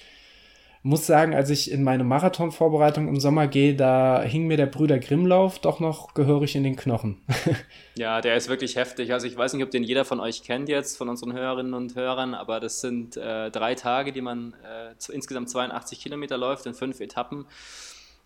[0.84, 4.98] muss sagen, als ich in meine Marathonvorbereitung im Sommer gehe, da hing mir der Brüder
[4.98, 7.22] Grimmlauf doch noch gehörig in den Knochen.
[7.96, 9.14] ja, der ist wirklich heftig.
[9.14, 11.96] Also ich weiß nicht, ob den jeder von euch kennt jetzt, von unseren Hörerinnen und
[11.96, 16.66] Hörern, aber das sind äh, drei Tage, die man äh, zu, insgesamt 82 Kilometer läuft
[16.66, 17.46] in fünf Etappen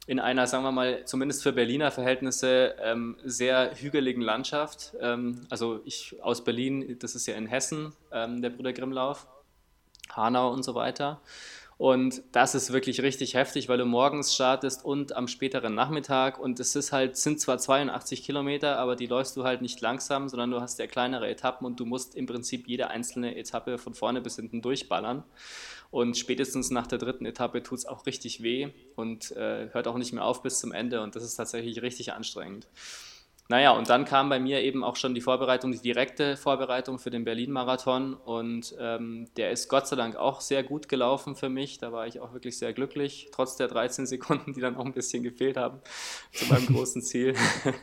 [0.08, 4.94] in einer, sagen wir mal, zumindest für Berliner Verhältnisse ähm, sehr hügeligen Landschaft.
[5.02, 9.28] Ähm, also ich aus Berlin, das ist ja in Hessen, ähm, der Brüder Grimmlauf,
[10.12, 11.22] Hanau und so weiter.
[11.78, 16.40] Und das ist wirklich richtig heftig, weil du morgens startest und am späteren Nachmittag.
[16.40, 20.30] Und es ist halt, sind zwar 82 Kilometer, aber die läufst du halt nicht langsam,
[20.30, 23.94] sondern du hast ja kleinere Etappen und du musst im Prinzip jede einzelne Etappe von
[23.94, 25.24] vorne bis hinten durchballern.
[25.92, 29.98] Und spätestens nach der dritten Etappe tut es auch richtig weh und äh, hört auch
[29.98, 31.02] nicht mehr auf bis zum Ende.
[31.02, 32.68] Und das ist tatsächlich richtig anstrengend.
[33.48, 37.12] Naja, und dann kam bei mir eben auch schon die Vorbereitung, die direkte Vorbereitung für
[37.12, 38.16] den Berlin-Marathon.
[38.16, 41.78] Und ähm, der ist Gott sei Dank auch sehr gut gelaufen für mich.
[41.78, 44.94] Da war ich auch wirklich sehr glücklich, trotz der 13 Sekunden, die dann auch ein
[44.94, 45.80] bisschen gefehlt haben
[46.34, 47.36] zu meinem großen Ziel.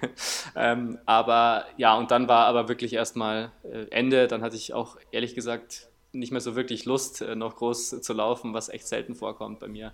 [0.57, 4.27] ähm, aber ja, und dann war aber wirklich erstmal äh, Ende.
[4.27, 8.13] Dann hatte ich auch ehrlich gesagt nicht mehr so wirklich Lust, äh, noch groß zu
[8.13, 9.93] laufen, was echt selten vorkommt bei mir.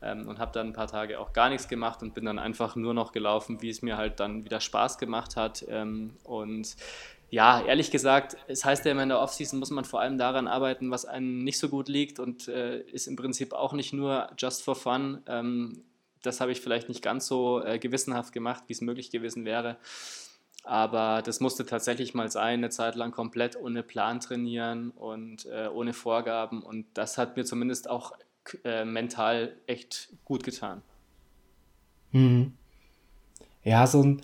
[0.00, 2.76] Ähm, und habe dann ein paar Tage auch gar nichts gemacht und bin dann einfach
[2.76, 5.64] nur noch gelaufen, wie es mir halt dann wieder Spaß gemacht hat.
[5.68, 6.76] Ähm, und
[7.30, 10.46] ja, ehrlich gesagt, es heißt ja immer in der Offseason muss man vor allem daran
[10.46, 14.30] arbeiten, was einem nicht so gut liegt und äh, ist im Prinzip auch nicht nur
[14.38, 15.22] just for fun.
[15.26, 15.84] Ähm,
[16.22, 19.76] das habe ich vielleicht nicht ganz so äh, gewissenhaft gemacht, wie es möglich gewesen wäre.
[20.64, 25.68] Aber das musste tatsächlich mal sein, eine Zeit lang komplett ohne Plan trainieren und äh,
[25.68, 26.62] ohne Vorgaben.
[26.62, 28.12] Und das hat mir zumindest auch
[28.64, 30.82] äh, mental echt gut getan.
[32.12, 32.52] Mhm.
[33.64, 34.22] Ja, so ein.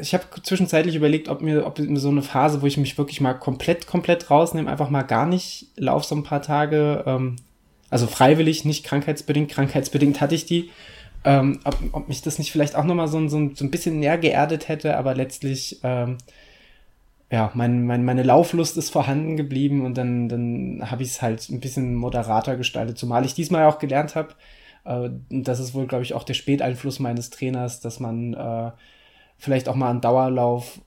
[0.00, 3.20] Ich habe zwischenzeitlich überlegt, ob mir, ob mir so eine Phase, wo ich mich wirklich
[3.20, 7.04] mal komplett, komplett rausnehme, einfach mal gar nicht laufe, so ein paar Tage.
[7.06, 7.36] Ähm,
[7.90, 9.50] also freiwillig, nicht krankheitsbedingt.
[9.50, 10.70] Krankheitsbedingt hatte ich die.
[11.24, 14.18] Ähm, ob, ob mich das nicht vielleicht auch nochmal so, so, so ein bisschen näher
[14.18, 16.18] geerdet hätte, aber letztlich, ähm,
[17.32, 21.48] ja, mein, mein, meine Lauflust ist vorhanden geblieben und dann, dann habe ich es halt
[21.48, 24.34] ein bisschen moderater gestaltet, zumal ich diesmal auch gelernt habe,
[24.84, 28.72] äh, das ist wohl, glaube ich, auch der Späteinfluss meines Trainers, dass man äh,
[29.38, 30.82] vielleicht auch mal einen Dauerlauf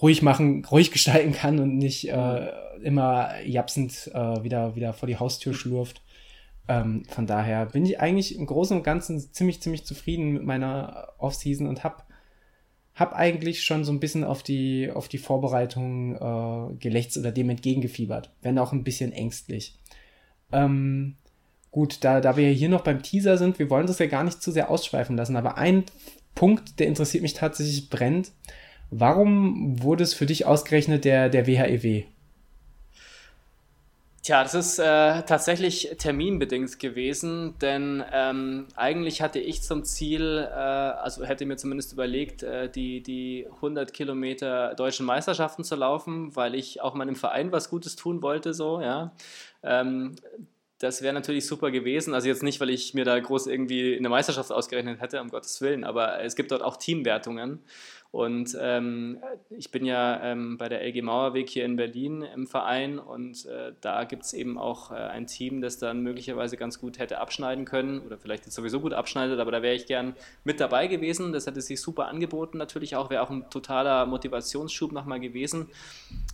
[0.00, 2.48] ruhig machen, ruhig gestalten kann und nicht äh,
[2.84, 6.00] immer japsend äh, wieder, wieder vor die Haustür schlurft.
[6.68, 11.08] Ähm, von daher bin ich eigentlich im Großen und Ganzen ziemlich, ziemlich zufrieden mit meiner
[11.18, 12.04] Offseason und habe
[12.94, 17.50] hab eigentlich schon so ein bisschen auf die, auf die Vorbereitung äh, gelächzt oder dem
[17.50, 19.78] entgegengefiebert, wenn auch ein bisschen ängstlich.
[20.52, 21.16] Ähm,
[21.70, 24.42] gut, da, da wir hier noch beim Teaser sind, wir wollen das ja gar nicht
[24.42, 25.84] zu sehr ausschweifen lassen, aber ein
[26.34, 28.32] Punkt, der interessiert mich tatsächlich brennt.
[28.90, 32.04] Warum wurde es für dich ausgerechnet der, der WHEW?
[34.30, 40.54] Tja, das ist äh, tatsächlich terminbedingt gewesen, denn ähm, eigentlich hatte ich zum Ziel, äh,
[40.54, 46.54] also hätte mir zumindest überlegt, äh, die, die 100 Kilometer deutschen Meisterschaften zu laufen, weil
[46.54, 49.10] ich auch meinem Verein was Gutes tun wollte, so, ja.
[49.64, 50.14] Ähm,
[50.78, 52.14] das wäre natürlich super gewesen.
[52.14, 55.60] Also jetzt nicht, weil ich mir da groß irgendwie eine Meisterschaft ausgerechnet hätte, um Gottes
[55.60, 57.58] Willen, aber es gibt dort auch Teamwertungen.
[58.12, 59.18] Und ähm,
[59.50, 63.72] ich bin ja ähm, bei der LG Mauerweg hier in Berlin im Verein und äh,
[63.80, 67.64] da gibt es eben auch äh, ein Team, das dann möglicherweise ganz gut hätte abschneiden
[67.64, 71.32] können oder vielleicht jetzt sowieso gut abschneidet, aber da wäre ich gern mit dabei gewesen.
[71.32, 75.68] Das hätte sich super angeboten natürlich auch, wäre auch ein totaler Motivationsschub nochmal gewesen.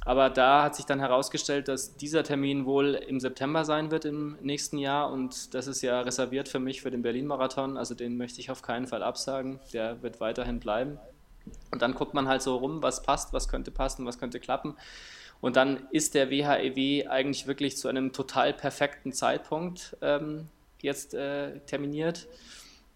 [0.03, 4.39] Aber da hat sich dann herausgestellt, dass dieser Termin wohl im September sein wird im
[4.41, 8.41] nächsten Jahr und das ist ja reserviert für mich für den Berlin-Marathon, also den möchte
[8.41, 10.99] ich auf keinen Fall absagen, der wird weiterhin bleiben.
[11.71, 14.77] Und dann guckt man halt so rum, was passt, was könnte passen, was könnte klappen.
[15.41, 20.49] Und dann ist der WHEW e eigentlich wirklich zu einem total perfekten Zeitpunkt ähm,
[20.81, 22.27] jetzt äh, terminiert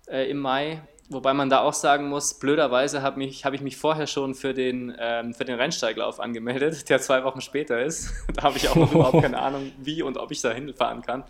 [0.09, 0.83] äh, im Mai.
[1.13, 4.95] Wobei man da auch sagen muss, blöderweise habe hab ich mich vorher schon für den,
[4.97, 8.13] ähm, für den Rennsteiglauf angemeldet, der zwei Wochen später ist.
[8.35, 11.25] da habe ich auch noch überhaupt keine Ahnung, wie und ob ich da hinfahren kann.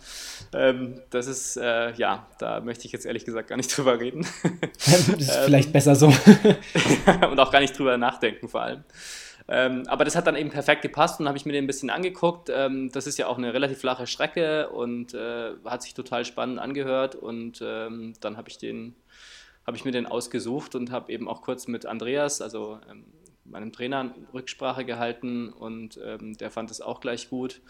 [0.53, 4.25] Ähm, das ist, äh, ja, da möchte ich jetzt ehrlich gesagt gar nicht drüber reden.
[4.75, 6.13] das ist vielleicht ähm, besser so.
[7.29, 8.83] und auch gar nicht drüber nachdenken vor allem.
[9.47, 11.89] Ähm, aber das hat dann eben perfekt gepasst und habe ich mir den ein bisschen
[11.89, 12.51] angeguckt.
[12.53, 16.59] Ähm, das ist ja auch eine relativ flache Strecke und äh, hat sich total spannend
[16.59, 17.15] angehört.
[17.15, 18.95] Und ähm, dann habe ich den
[19.65, 23.05] habe ich mir den ausgesucht und habe eben auch kurz mit Andreas, also ähm,
[23.43, 27.61] meinem Trainer, Rücksprache gehalten und ähm, der fand es auch gleich gut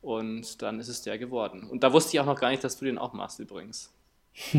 [0.00, 1.64] und dann ist es der geworden.
[1.64, 3.92] Und da wusste ich auch noch gar nicht, dass du den auch machst übrigens.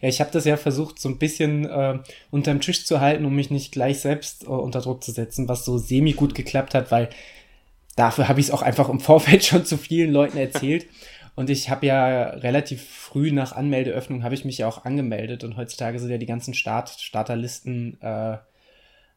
[0.00, 1.98] ja, ich habe das ja versucht, so ein bisschen äh,
[2.30, 5.64] unterm Tisch zu halten, um mich nicht gleich selbst äh, unter Druck zu setzen, was
[5.64, 7.10] so semi gut geklappt hat, weil
[7.96, 10.86] dafür habe ich es auch einfach im Vorfeld schon zu vielen Leuten erzählt.
[11.36, 15.56] Und ich habe ja relativ früh nach Anmeldeöffnung habe ich mich ja auch angemeldet und
[15.56, 18.38] heutzutage sind ja die ganzen Start Starterlisten äh,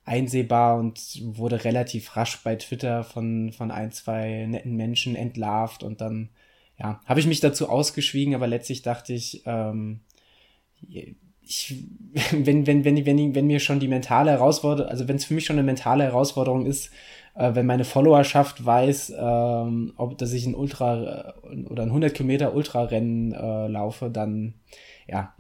[0.04, 6.02] einsehbar und wurde relativ rasch bei Twitter von, von ein, zwei netten Menschen entlarvt und
[6.02, 6.30] dann,
[6.80, 10.00] ja, habe ich mich dazu ausgeschwiegen, aber letztlich dachte ich, ähm,
[11.42, 11.76] ich,
[12.32, 15.46] wenn, wenn, wenn, wenn, wenn mir schon die mentale Herausforderung, also wenn es für mich
[15.46, 16.90] schon eine mentale Herausforderung ist,
[17.38, 22.14] äh, wenn meine Followerschaft weiß, ähm, ob dass ich ein Ultra äh, oder ein 100
[22.14, 24.56] Kilometer Ultrarennen äh, laufe, dann
[25.08, 25.34] ja,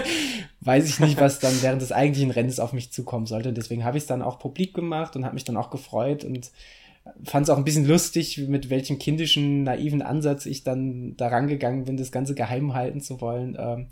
[0.60, 3.52] weiß ich nicht, was dann während des eigentlichen Rennens auf mich zukommen sollte.
[3.52, 6.50] Deswegen habe ich es dann auch publik gemacht und habe mich dann auch gefreut und
[7.24, 11.84] fand es auch ein bisschen lustig, mit welchem kindischen, naiven Ansatz ich dann da rangegangen
[11.84, 13.56] bin, das Ganze geheim halten zu wollen.
[13.58, 13.88] Ähm,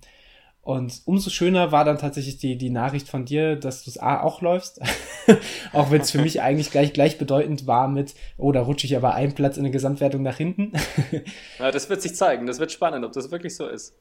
[0.69, 4.21] und umso schöner war dann tatsächlich die, die Nachricht von dir, dass du es A
[4.21, 4.83] auch läufst.
[5.73, 9.15] auch wenn es für mich eigentlich gleich gleichbedeutend war mit, oh, da rutsche ich aber
[9.15, 10.73] einen Platz in der Gesamtwertung nach hinten.
[11.59, 12.47] ja, das wird sich zeigen.
[12.47, 13.97] Das wird spannend, ob das wirklich so ist.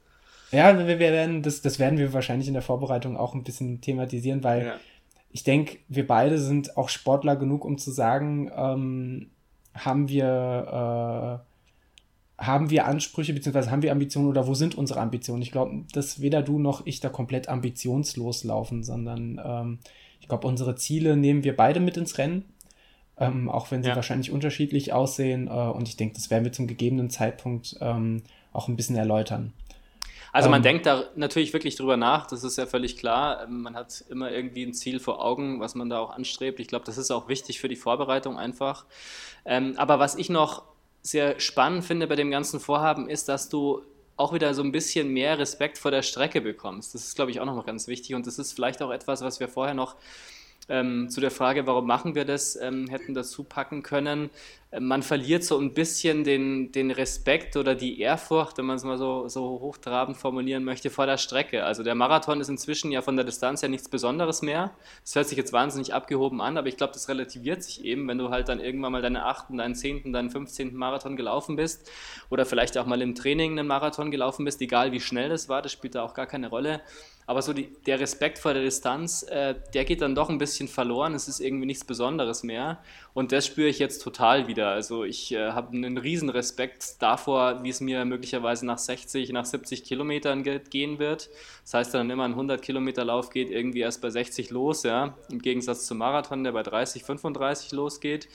[0.51, 4.43] Ja, wir werden, das, das werden wir wahrscheinlich in der Vorbereitung auch ein bisschen thematisieren,
[4.43, 4.73] weil ja.
[5.31, 9.31] ich denke, wir beide sind auch Sportler genug, um zu sagen, ähm,
[9.73, 11.56] haben wir, äh,
[12.37, 15.41] haben wir Ansprüche, beziehungsweise haben wir Ambitionen oder wo sind unsere Ambitionen?
[15.41, 19.79] Ich glaube, dass weder du noch ich da komplett ambitionslos laufen, sondern ähm,
[20.19, 22.45] ich glaube, unsere Ziele nehmen wir beide mit ins Rennen,
[23.17, 23.95] ähm, auch wenn sie ja.
[23.95, 25.47] wahrscheinlich unterschiedlich aussehen.
[25.47, 28.21] Äh, und ich denke, das werden wir zum gegebenen Zeitpunkt ähm,
[28.53, 29.53] auch ein bisschen erläutern.
[30.31, 33.45] Also man ähm, denkt da natürlich wirklich drüber nach, das ist ja völlig klar.
[33.45, 36.59] Ähm, man hat immer irgendwie ein Ziel vor Augen, was man da auch anstrebt.
[36.59, 38.85] Ich glaube, das ist auch wichtig für die Vorbereitung einfach.
[39.45, 40.63] Ähm, aber was ich noch
[41.07, 43.81] sehr spannend finde bei dem ganzen Vorhaben ist, dass du
[44.17, 46.93] auch wieder so ein bisschen mehr Respekt vor der Strecke bekommst.
[46.93, 49.39] Das ist, glaube ich, auch noch ganz wichtig und das ist vielleicht auch etwas, was
[49.39, 49.95] wir vorher noch
[50.69, 54.29] ähm, zu der Frage, warum machen wir das, ähm, hätten dazu packen können.
[54.71, 58.83] Ähm, man verliert so ein bisschen den, den Respekt oder die Ehrfurcht, wenn man es
[58.83, 61.63] mal so, so hochtrabend formulieren möchte, vor der Strecke.
[61.63, 64.71] Also der Marathon ist inzwischen ja von der Distanz ja nichts Besonderes mehr.
[65.03, 68.17] Das hört sich jetzt wahnsinnig abgehoben an, aber ich glaube, das relativiert sich eben, wenn
[68.17, 71.89] du halt dann irgendwann mal deinen achten, deinen zehnten, deinen fünfzehnten Marathon gelaufen bist
[72.29, 75.61] oder vielleicht auch mal im Training einen Marathon gelaufen bist, egal wie schnell das war,
[75.61, 76.81] das spielt da auch gar keine Rolle.
[77.29, 80.69] Aber so die, der Respekt vor der Distanz, äh, der geht dann doch ein bisschen
[80.69, 81.13] verloren.
[81.13, 82.81] Es ist irgendwie nichts Besonderes mehr.
[83.13, 84.69] Und das spüre ich jetzt total wieder.
[84.69, 89.43] Also ich äh, habe einen riesen Respekt davor, wie es mir möglicherweise nach 60, nach
[89.43, 91.29] 70 Kilometern gehen wird.
[91.63, 95.17] Das heißt dann immer ein 100 Kilometer Lauf geht irgendwie erst bei 60 los, ja,
[95.29, 98.29] im Gegensatz zum Marathon, der bei 30, 35 losgeht.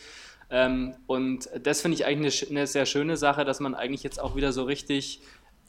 [0.50, 4.20] Ähm, und das finde ich eigentlich eine, eine sehr schöne Sache, dass man eigentlich jetzt
[4.20, 5.22] auch wieder so richtig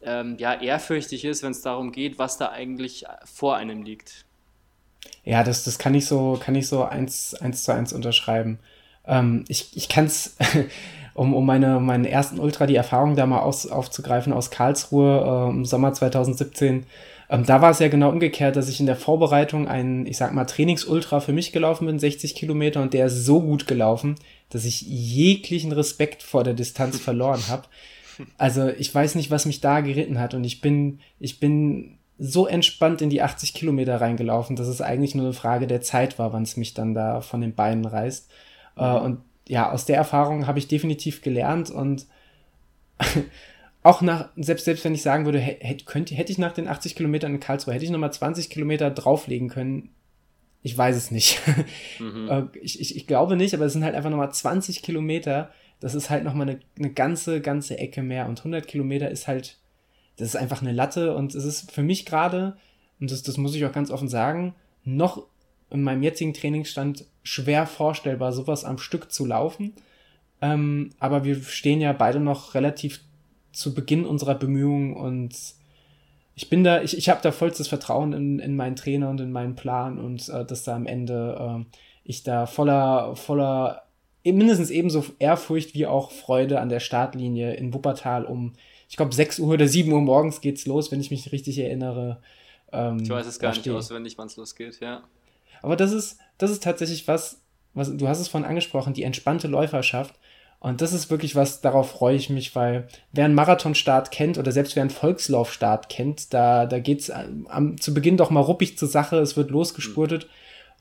[0.05, 4.25] ähm, ja, ehrfürchtig ist, wenn es darum geht, was da eigentlich vor einem liegt.
[5.23, 8.59] Ja, das, das kann ich so, kann ich so eins, eins zu eins unterschreiben.
[9.05, 10.37] Ähm, ich ich kann es,
[11.13, 15.49] um, um meine, meinen ersten Ultra, die Erfahrung da mal aus, aufzugreifen aus Karlsruhe äh,
[15.49, 16.85] im Sommer 2017,
[17.29, 20.33] ähm, da war es ja genau umgekehrt, dass ich in der Vorbereitung einen, ich sag
[20.33, 24.15] mal, Trainingsultra für mich gelaufen bin, 60 Kilometer, und der ist so gut gelaufen,
[24.49, 27.63] dass ich jeglichen Respekt vor der Distanz verloren habe.
[28.37, 32.47] Also ich weiß nicht, was mich da geritten hat und ich bin, ich bin so
[32.47, 36.31] entspannt in die 80 Kilometer reingelaufen, dass es eigentlich nur eine Frage der Zeit war,
[36.33, 38.31] wann es mich dann da von den Beinen reißt.
[38.77, 39.05] Äh, mhm.
[39.05, 42.05] und ja, aus der Erfahrung habe ich definitiv gelernt und
[43.83, 46.95] auch nach, selbst, selbst wenn ich sagen würde, hätte, könnte, hätte ich nach den 80
[46.95, 49.89] Kilometern in Karlsruhe, hätte ich nochmal 20 Kilometer drauflegen können,
[50.61, 51.41] ich weiß es nicht.
[51.99, 52.29] Mhm.
[52.29, 55.51] Äh, ich, ich, ich glaube nicht, aber es sind halt einfach nochmal 20 Kilometer,
[55.83, 58.29] das ist halt nochmal eine, eine ganze, ganze Ecke mehr.
[58.29, 59.57] Und 100 Kilometer ist halt,
[60.15, 61.13] das ist einfach eine Latte.
[61.13, 62.55] Und es ist für mich gerade,
[63.01, 65.27] und das, das muss ich auch ganz offen sagen, noch
[65.69, 69.73] in meinem jetzigen Trainingsstand schwer vorstellbar, sowas am Stück zu laufen.
[70.41, 73.01] Ähm, aber wir stehen ja beide noch relativ
[73.51, 75.35] zu Beginn unserer Bemühungen und
[76.35, 79.33] ich bin da, ich, ich habe da vollstes Vertrauen in, in meinen Trainer und in
[79.33, 83.82] meinen Plan und äh, dass da am Ende äh, ich da voller, voller
[84.23, 88.53] mindestens ebenso Ehrfurcht wie auch Freude an der Startlinie in Wuppertal um,
[88.89, 92.21] ich glaube, 6 Uhr oder 7 Uhr morgens geht's los, wenn ich mich richtig erinnere.
[92.71, 95.03] Ähm, ich weiß es gar nicht auswendig, wann es losgeht, ja.
[95.61, 97.41] Aber das ist, das ist tatsächlich was,
[97.73, 100.15] was, du hast es vorhin angesprochen, die entspannte Läuferschaft.
[100.59, 104.53] Und das ist wirklich was, darauf freue ich mich, weil wer einen Marathonstart kennt oder
[104.53, 108.87] selbst wer einen Volkslaufstart kennt, da, da geht's am, zu Beginn doch mal ruppig zur
[108.87, 110.25] Sache, es wird losgespurtet.
[110.25, 110.29] Mhm.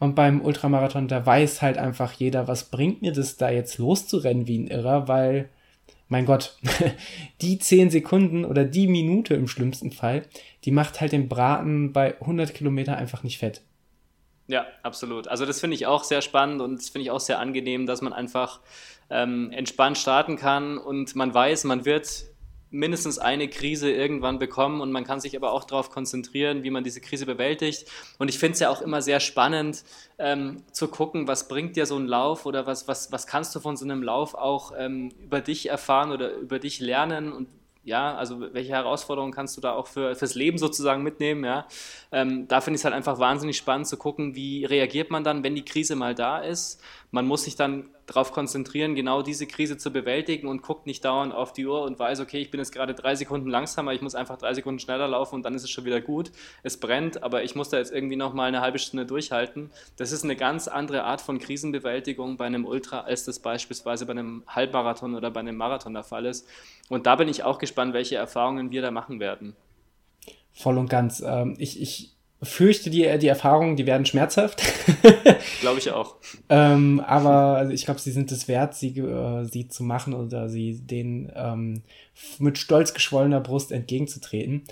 [0.03, 4.49] Und beim Ultramarathon, da weiß halt einfach jeder, was bringt mir das da jetzt loszurennen
[4.49, 5.49] wie ein Irrer, weil,
[6.09, 6.57] mein Gott,
[7.41, 10.27] die 10 Sekunden oder die Minute im schlimmsten Fall,
[10.65, 13.63] die macht halt den Braten bei 100 Kilometer einfach nicht fett.
[14.49, 15.29] Ja, absolut.
[15.29, 18.03] Also das finde ich auch sehr spannend und das finde ich auch sehr angenehm, dass
[18.03, 18.59] man einfach
[19.09, 22.25] ähm, entspannt starten kann und man weiß, man wird
[22.73, 26.83] mindestens eine Krise irgendwann bekommen und man kann sich aber auch darauf konzentrieren, wie man
[26.85, 27.89] diese Krise bewältigt.
[28.19, 29.85] Und ich finde es ja auch immer sehr spannend
[30.19, 33.61] ähm, zu gucken, was bringt dir so ein Lauf oder was, was, was kannst du
[33.61, 37.49] von so einem Lauf auch ähm, über dich erfahren oder über dich lernen und
[37.85, 41.67] ja, also welche Herausforderungen kannst du da auch für, fürs Leben sozusagen mitnehmen, ja.
[42.13, 45.43] Ähm, da finde ich es halt einfach wahnsinnig spannend zu gucken, wie reagiert man dann,
[45.43, 46.81] wenn die Krise mal da ist.
[47.11, 51.35] Man muss sich dann darauf konzentrieren, genau diese Krise zu bewältigen und guckt nicht dauernd
[51.35, 54.15] auf die Uhr und weiß, okay, ich bin jetzt gerade drei Sekunden langsamer, ich muss
[54.15, 56.31] einfach drei Sekunden schneller laufen und dann ist es schon wieder gut.
[56.63, 59.71] Es brennt, aber ich muss da jetzt irgendwie nochmal eine halbe Stunde durchhalten.
[59.97, 64.13] Das ist eine ganz andere Art von Krisenbewältigung bei einem Ultra, als das beispielsweise bei
[64.13, 66.47] einem Halbmarathon oder bei einem Marathon der Fall ist.
[66.89, 69.57] Und da bin ich auch gespannt, welche Erfahrungen wir da machen werden.
[70.53, 71.23] Voll und ganz.
[71.27, 74.63] Ähm, ich, ich fürchte, die, die Erfahrungen, die werden schmerzhaft.
[75.61, 76.17] glaube ich auch.
[76.49, 80.49] ähm, aber also ich glaube, sie sind es wert, sie, äh, sie zu machen oder
[80.49, 81.83] sie denen ähm,
[82.39, 84.63] mit stolz geschwollener Brust entgegenzutreten.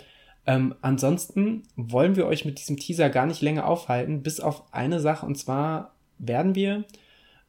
[0.46, 4.98] Ähm, ansonsten wollen wir euch mit diesem Teaser gar nicht länger aufhalten, bis auf eine
[4.98, 6.84] Sache, und zwar werden wir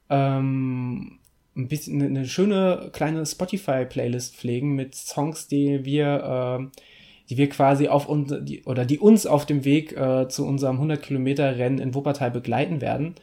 [0.09, 1.19] ähm,
[1.55, 6.81] ein bisschen eine schöne kleine Spotify-Playlist pflegen mit Songs, die wir, äh,
[7.29, 10.75] die wir quasi auf uns die, oder die uns auf dem Weg äh, zu unserem
[10.75, 13.15] 100 Kilometer Rennen in Wuppertal begleiten werden.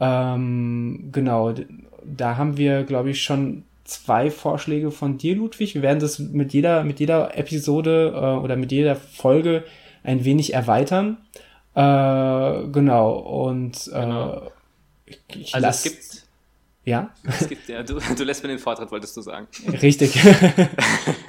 [0.00, 1.54] Ähm, genau,
[2.04, 5.74] da haben wir, glaube ich, schon zwei Vorschläge von dir, Ludwig.
[5.74, 9.64] Wir werden das mit jeder, mit jeder Episode äh, oder mit jeder Folge
[10.02, 11.18] ein wenig erweitern.
[11.74, 14.52] Äh, genau, und äh, genau.
[15.28, 16.23] ich also lass, es gibt
[16.84, 17.10] ja?
[17.26, 19.48] Es gibt, ja du, du lässt mir den Vortritt, wolltest du sagen.
[19.80, 20.20] Richtig.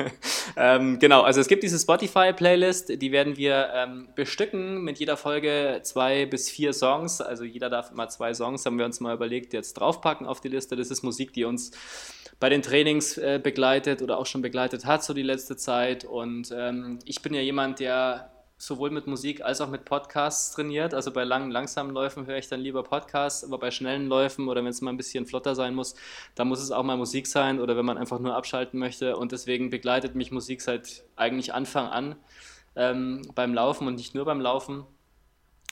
[0.57, 5.79] ähm, genau, also es gibt diese Spotify-Playlist, die werden wir ähm, bestücken mit jeder Folge
[5.83, 7.21] zwei bis vier Songs.
[7.21, 10.49] Also jeder darf immer zwei Songs, haben wir uns mal überlegt, jetzt draufpacken auf die
[10.49, 10.75] Liste.
[10.75, 11.71] Das ist Musik, die uns
[12.39, 16.03] bei den Trainings äh, begleitet oder auch schon begleitet hat, so die letzte Zeit.
[16.03, 18.29] Und ähm, ich bin ja jemand, der
[18.65, 20.93] sowohl mit Musik als auch mit Podcasts trainiert.
[20.93, 24.61] Also bei langen, langsamen Läufen höre ich dann lieber Podcasts, aber bei schnellen Läufen oder
[24.61, 25.95] wenn es mal ein bisschen flotter sein muss,
[26.35, 29.17] da muss es auch mal Musik sein oder wenn man einfach nur abschalten möchte.
[29.17, 32.15] Und deswegen begleitet mich Musik seit eigentlich Anfang an
[32.75, 34.85] ähm, beim Laufen und nicht nur beim Laufen.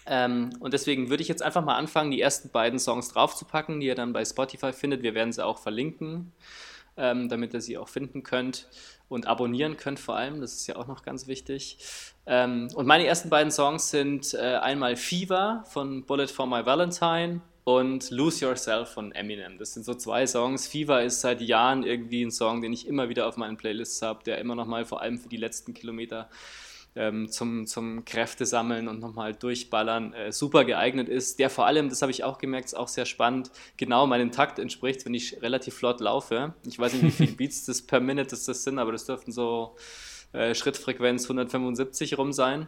[0.06, 3.88] Ähm, und deswegen würde ich jetzt einfach mal anfangen, die ersten beiden Songs draufzupacken, die
[3.88, 5.02] ihr dann bei Spotify findet.
[5.02, 6.34] Wir werden sie auch verlinken,
[6.98, 8.68] ähm, damit ihr sie auch finden könnt
[9.10, 10.42] und abonnieren könnt vor allem.
[10.42, 11.78] Das ist ja auch noch ganz wichtig.
[12.26, 17.42] Ähm, und meine ersten beiden Songs sind äh, einmal Fever von Bullet for My Valentine
[17.64, 19.58] und Lose Yourself von Eminem.
[19.58, 20.68] Das sind so zwei Songs.
[20.68, 24.24] Fever ist seit Jahren irgendwie ein Song, den ich immer wieder auf meinen Playlists habe,
[24.24, 26.30] der immer noch mal vor allem für die letzten Kilometer
[26.96, 31.40] ähm, zum, zum Kräfte sammeln und nochmal durchballern äh, super geeignet ist.
[31.40, 34.60] Der vor allem, das habe ich auch gemerkt, ist auch sehr spannend, genau meinem Takt
[34.60, 36.54] entspricht, wenn ich relativ flott laufe.
[36.66, 39.32] Ich weiß nicht, wie viele Beats das per Minute das, das sind, aber das dürften
[39.32, 39.76] so
[40.34, 42.68] äh, Schrittfrequenz 175 rum sein.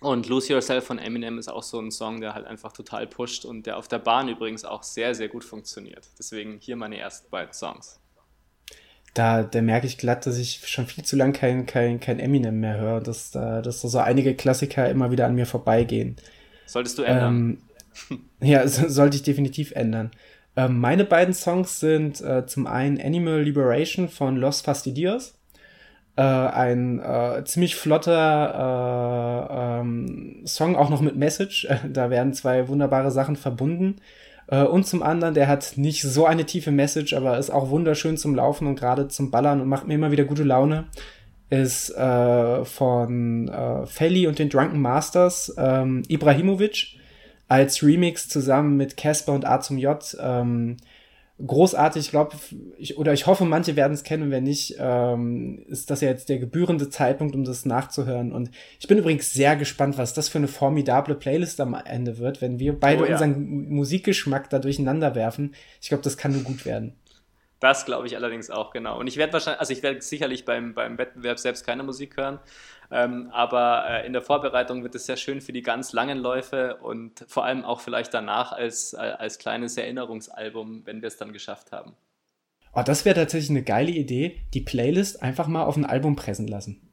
[0.00, 3.44] Und Lose Yourself von Eminem ist auch so ein Song, der halt einfach total pusht
[3.44, 6.08] und der auf der Bahn übrigens auch sehr, sehr gut funktioniert.
[6.18, 7.97] Deswegen hier meine ersten beiden Songs
[9.14, 12.60] da, da merke ich glatt, dass ich schon viel zu lang kein, kein, kein Eminem
[12.60, 16.16] mehr höre, dass da, dass so einige Klassiker immer wieder an mir vorbeigehen.
[16.66, 17.58] Solltest du ändern?
[18.10, 20.10] Ähm, ja, so, sollte ich definitiv ändern.
[20.56, 25.34] Ähm, meine beiden Songs sind äh, zum einen Animal Liberation von Los Fastidios.
[26.16, 31.68] Äh, ein äh, ziemlich flotter äh, ähm, Song, auch noch mit Message.
[31.88, 33.96] da werden zwei wunderbare Sachen verbunden.
[34.48, 38.16] Äh, und zum anderen, der hat nicht so eine tiefe Message, aber ist auch wunderschön
[38.16, 40.86] zum Laufen und gerade zum Ballern und macht mir immer wieder gute Laune.
[41.50, 46.98] Ist äh, von äh, Felly und den Drunken Masters ähm, Ibrahimovic
[47.48, 49.98] als Remix zusammen mit Casper und A zum J.
[50.20, 50.76] Ähm,
[51.44, 52.06] großartig.
[52.06, 52.36] Ich glaube,
[52.76, 54.30] ich, oder ich hoffe, manche werden es kennen.
[54.30, 58.32] Wenn nicht, ähm, ist das ja jetzt der gebührende Zeitpunkt, um das nachzuhören.
[58.32, 62.40] Und ich bin übrigens sehr gespannt, was das für eine formidable Playlist am Ende wird,
[62.42, 63.12] wenn wir beide oh, ja.
[63.12, 65.54] unseren Musikgeschmack da durcheinander werfen.
[65.80, 66.94] Ich glaube, das kann nur gut werden.
[67.60, 69.00] Das glaube ich allerdings auch, genau.
[69.00, 72.38] Und ich werde wahrscheinlich, also ich werde sicherlich beim, beim Wettbewerb selbst keine Musik hören,
[72.90, 76.76] ähm, aber äh, in der Vorbereitung wird es sehr schön für die ganz langen Läufe
[76.76, 81.32] und vor allem auch vielleicht danach als, äh, als kleines Erinnerungsalbum, wenn wir es dann
[81.32, 81.94] geschafft haben.
[82.74, 86.48] Oh, das wäre tatsächlich eine geile Idee, die Playlist einfach mal auf ein Album pressen
[86.48, 86.88] lassen.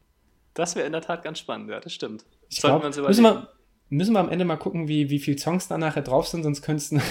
[0.53, 2.25] Das wäre in der Tat ganz spannend, ja, das stimmt.
[2.49, 3.49] Ich glaub, wir uns müssen wir,
[3.89, 6.61] müssen wir am Ende mal gucken, wie, wie viele Songs da nachher drauf sind, sonst
[6.61, 7.01] könnten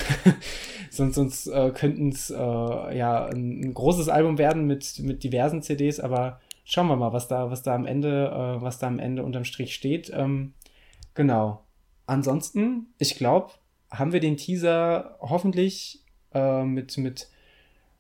[0.90, 5.62] sonst, sonst äh, könnten es äh, ja ein, ein, großes Album werden mit, mit diversen
[5.62, 8.98] CDs, aber schauen wir mal, was da, was da am Ende, äh, was da am
[8.98, 10.10] Ende unterm Strich steht.
[10.14, 10.54] Ähm,
[11.14, 11.62] genau.
[12.06, 13.52] Ansonsten, ich glaube,
[13.90, 16.02] haben wir den Teaser hoffentlich
[16.34, 17.28] äh, mit, mit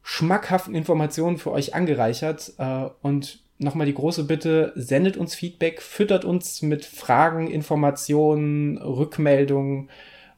[0.02, 2.54] schmackhaften Informationen für euch angereichert.
[2.58, 9.88] Äh, und nochmal die große Bitte, sendet uns Feedback, füttert uns mit Fragen, Informationen, Rückmeldungen,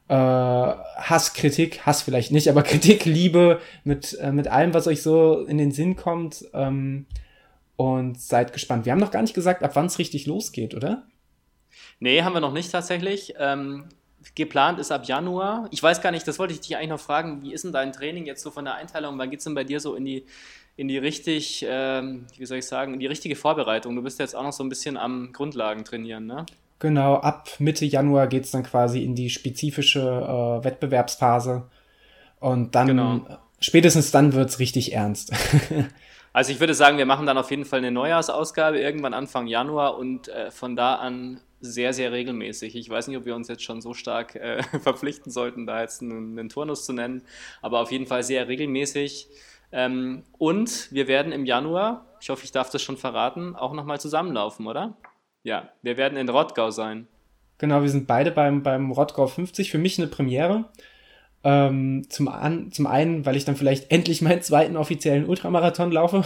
[0.07, 5.01] äh, Hass, Kritik, Hass vielleicht nicht, aber Kritik, Liebe, mit, äh, mit allem, was euch
[5.01, 6.45] so in den Sinn kommt.
[6.53, 7.05] Ähm,
[7.77, 8.85] und seid gespannt.
[8.85, 11.03] Wir haben noch gar nicht gesagt, ab wann es richtig losgeht, oder?
[11.99, 13.35] Nee, haben wir noch nicht tatsächlich.
[13.39, 13.85] Ähm,
[14.35, 15.67] geplant ist ab Januar.
[15.71, 17.43] Ich weiß gar nicht, das wollte ich dich eigentlich noch fragen.
[17.43, 19.17] Wie ist denn dein Training jetzt so von der Einteilung?
[19.17, 20.25] Wann geht es denn bei dir so in die,
[20.75, 23.95] in die richtig, ähm, wie soll ich sagen, in die richtige Vorbereitung?
[23.95, 26.45] Du bist jetzt auch noch so ein bisschen am Grundlagen trainieren, ne?
[26.79, 31.63] Genau, ab Mitte Januar geht es dann quasi in die spezifische äh, Wettbewerbsphase.
[32.39, 33.25] Und dann, genau.
[33.59, 35.31] spätestens dann wird es richtig ernst.
[36.37, 39.97] Also ich würde sagen, wir machen dann auf jeden Fall eine Neujahrsausgabe irgendwann Anfang Januar
[39.97, 42.75] und äh, von da an sehr, sehr regelmäßig.
[42.75, 46.03] Ich weiß nicht, ob wir uns jetzt schon so stark äh, verpflichten sollten, da jetzt
[46.03, 47.23] einen, einen, Turnus zu nennen,
[47.63, 49.29] aber auf jeden Fall sehr regelmäßig.
[49.71, 53.99] Ähm, und wir werden im Januar, ich hoffe, ich darf das schon verraten, auch nochmal
[53.99, 54.95] zusammenlaufen, oder?
[55.41, 57.07] Ja, wir werden in Rottgau sein.
[57.57, 59.71] Genau, wir sind beide beim, beim Rottgau 50.
[59.71, 60.65] Für mich eine Premiere.
[61.49, 66.25] Ähm, zum, an, zum einen, weil ich dann vielleicht endlich meinen zweiten offiziellen Ultramarathon laufe.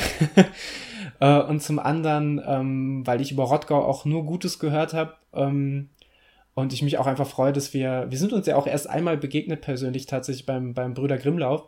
[1.19, 5.13] äh, und zum anderen, ähm, weil ich über Rottgau auch nur Gutes gehört habe.
[5.33, 5.89] Ähm,
[6.55, 9.15] und ich mich auch einfach freue, dass wir, wir sind uns ja auch erst einmal
[9.15, 11.65] begegnet persönlich tatsächlich beim, beim Brüder Grimmlauf.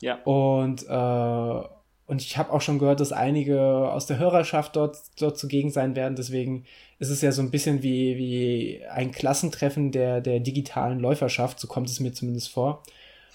[0.00, 0.22] Ja.
[0.22, 1.68] Und, äh,
[2.06, 5.96] und ich habe auch schon gehört, dass einige aus der Hörerschaft dort, dort zugegen sein
[5.96, 6.16] werden.
[6.16, 6.64] Deswegen
[6.98, 11.58] ist es ja so ein bisschen wie, wie ein Klassentreffen der, der digitalen Läuferschaft.
[11.58, 12.82] So kommt es mir zumindest vor.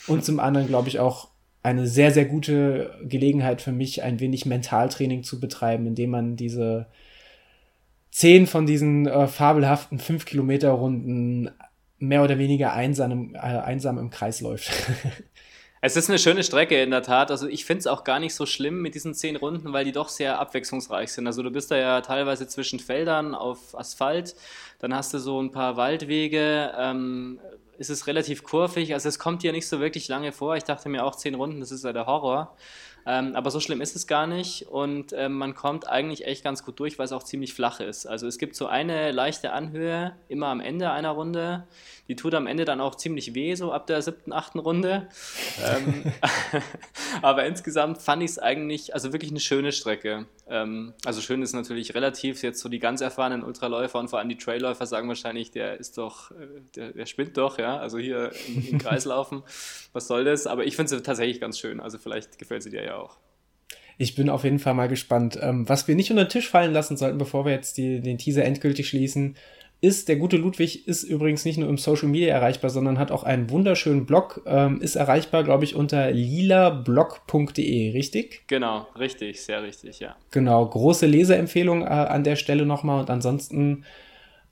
[0.08, 1.30] Und zum anderen glaube ich auch
[1.64, 6.88] eine sehr, sehr gute Gelegenheit für mich, ein wenig Mentaltraining zu betreiben, indem man diese
[8.12, 11.50] zehn von diesen äh, fabelhaften fünf Kilometer Runden
[11.98, 14.72] mehr oder weniger einsam, äh, einsam im Kreis läuft.
[15.82, 17.32] Es ist eine schöne Strecke in der Tat.
[17.32, 19.94] Also ich finde es auch gar nicht so schlimm mit diesen zehn Runden, weil die
[19.94, 21.26] doch sehr abwechslungsreich sind.
[21.26, 24.36] Also du bist da ja teilweise zwischen Feldern auf Asphalt,
[24.80, 27.40] dann hast du so ein paar Waldwege, ähm,
[27.78, 28.94] ist es relativ kurvig.
[28.94, 30.58] Also es kommt dir nicht so wirklich lange vor.
[30.58, 32.58] Ich dachte mir auch zehn Runden, das ist ja der Horror.
[33.06, 36.66] Ähm, aber so schlimm ist es gar nicht und ähm, man kommt eigentlich echt ganz
[36.66, 38.06] gut durch, weil es auch ziemlich flach ist.
[38.06, 41.66] Also es gibt so eine leichte Anhöhe immer am Ende einer Runde.
[42.10, 45.08] Die tut am Ende dann auch ziemlich weh, so ab der siebten, achten Runde.
[45.64, 46.12] ähm,
[47.22, 50.26] aber insgesamt fand ich es eigentlich, also wirklich eine schöne Strecke.
[50.48, 54.30] Ähm, also schön ist natürlich relativ, jetzt so die ganz erfahrenen Ultraläufer und vor allem
[54.30, 56.36] die Trailläufer sagen wahrscheinlich, der ist doch, äh,
[56.76, 57.78] der, der spinnt doch, ja.
[57.78, 59.44] Also hier im, im Kreis laufen,
[59.94, 60.48] was soll das?
[60.48, 61.80] Aber ich finde sie tatsächlich ganz schön.
[61.80, 63.18] Also vielleicht gefällt sie dir ja auch.
[64.02, 65.38] Ich bin auf jeden Fall mal gespannt.
[65.42, 68.18] Ähm, was wir nicht unter den Tisch fallen lassen sollten, bevor wir jetzt die, den
[68.18, 69.36] Teaser endgültig schließen,
[69.82, 73.24] ist, der gute Ludwig ist übrigens nicht nur im Social Media erreichbar, sondern hat auch
[73.24, 78.44] einen wunderschönen Blog, ähm, ist erreichbar, glaube ich, unter lilablog.de, richtig?
[78.48, 80.16] Genau, richtig, sehr richtig, ja.
[80.32, 83.86] Genau, große Leseempfehlung äh, an der Stelle nochmal und ansonsten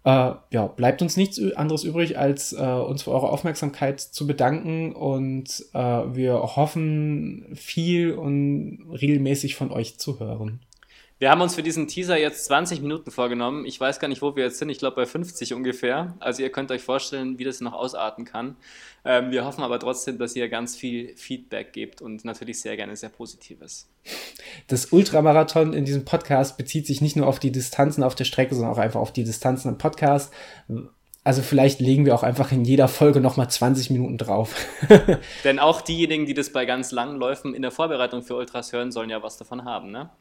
[0.05, 4.93] äh, ja, bleibt uns nichts anderes übrig, als äh, uns für eure Aufmerksamkeit zu bedanken
[4.93, 10.61] und äh, wir hoffen, viel und regelmäßig von euch zu hören.
[11.19, 13.65] Wir haben uns für diesen Teaser jetzt 20 Minuten vorgenommen.
[13.65, 14.69] Ich weiß gar nicht, wo wir jetzt sind.
[14.69, 16.15] Ich glaube bei 50 ungefähr.
[16.19, 18.55] Also ihr könnt euch vorstellen, wie das noch ausarten kann.
[19.03, 22.95] Ähm, wir hoffen aber trotzdem, dass ihr ganz viel Feedback gebt und natürlich sehr gerne
[22.95, 23.89] sehr Positives.
[24.67, 28.53] Das Ultramarathon in diesem Podcast bezieht sich nicht nur auf die Distanzen auf der Strecke,
[28.53, 30.31] sondern auch einfach auf die Distanzen im Podcast.
[31.23, 34.55] Also vielleicht legen wir auch einfach in jeder Folge nochmal 20 Minuten drauf.
[35.43, 38.91] Denn auch diejenigen, die das bei ganz langen Läufen in der Vorbereitung für Ultras hören,
[38.91, 40.11] sollen ja was davon haben, ne?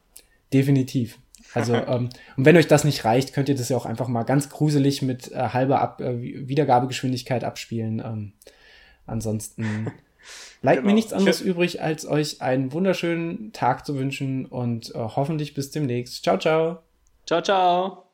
[0.52, 1.18] Definitiv.
[1.54, 4.24] Also, ähm, und wenn euch das nicht reicht, könnt ihr das ja auch einfach mal
[4.24, 8.00] ganz gruselig mit äh, halber Ab äh, Wiedergabegeschwindigkeit abspielen.
[8.00, 8.32] Ähm,
[9.06, 9.92] ansonsten
[10.62, 10.88] bleibt genau.
[10.88, 15.70] mir nichts anderes übrig, als euch einen wunderschönen Tag zu wünschen und äh, hoffentlich bis
[15.70, 16.22] demnächst.
[16.22, 16.78] Ciao, ciao.
[17.26, 18.05] Ciao, ciao.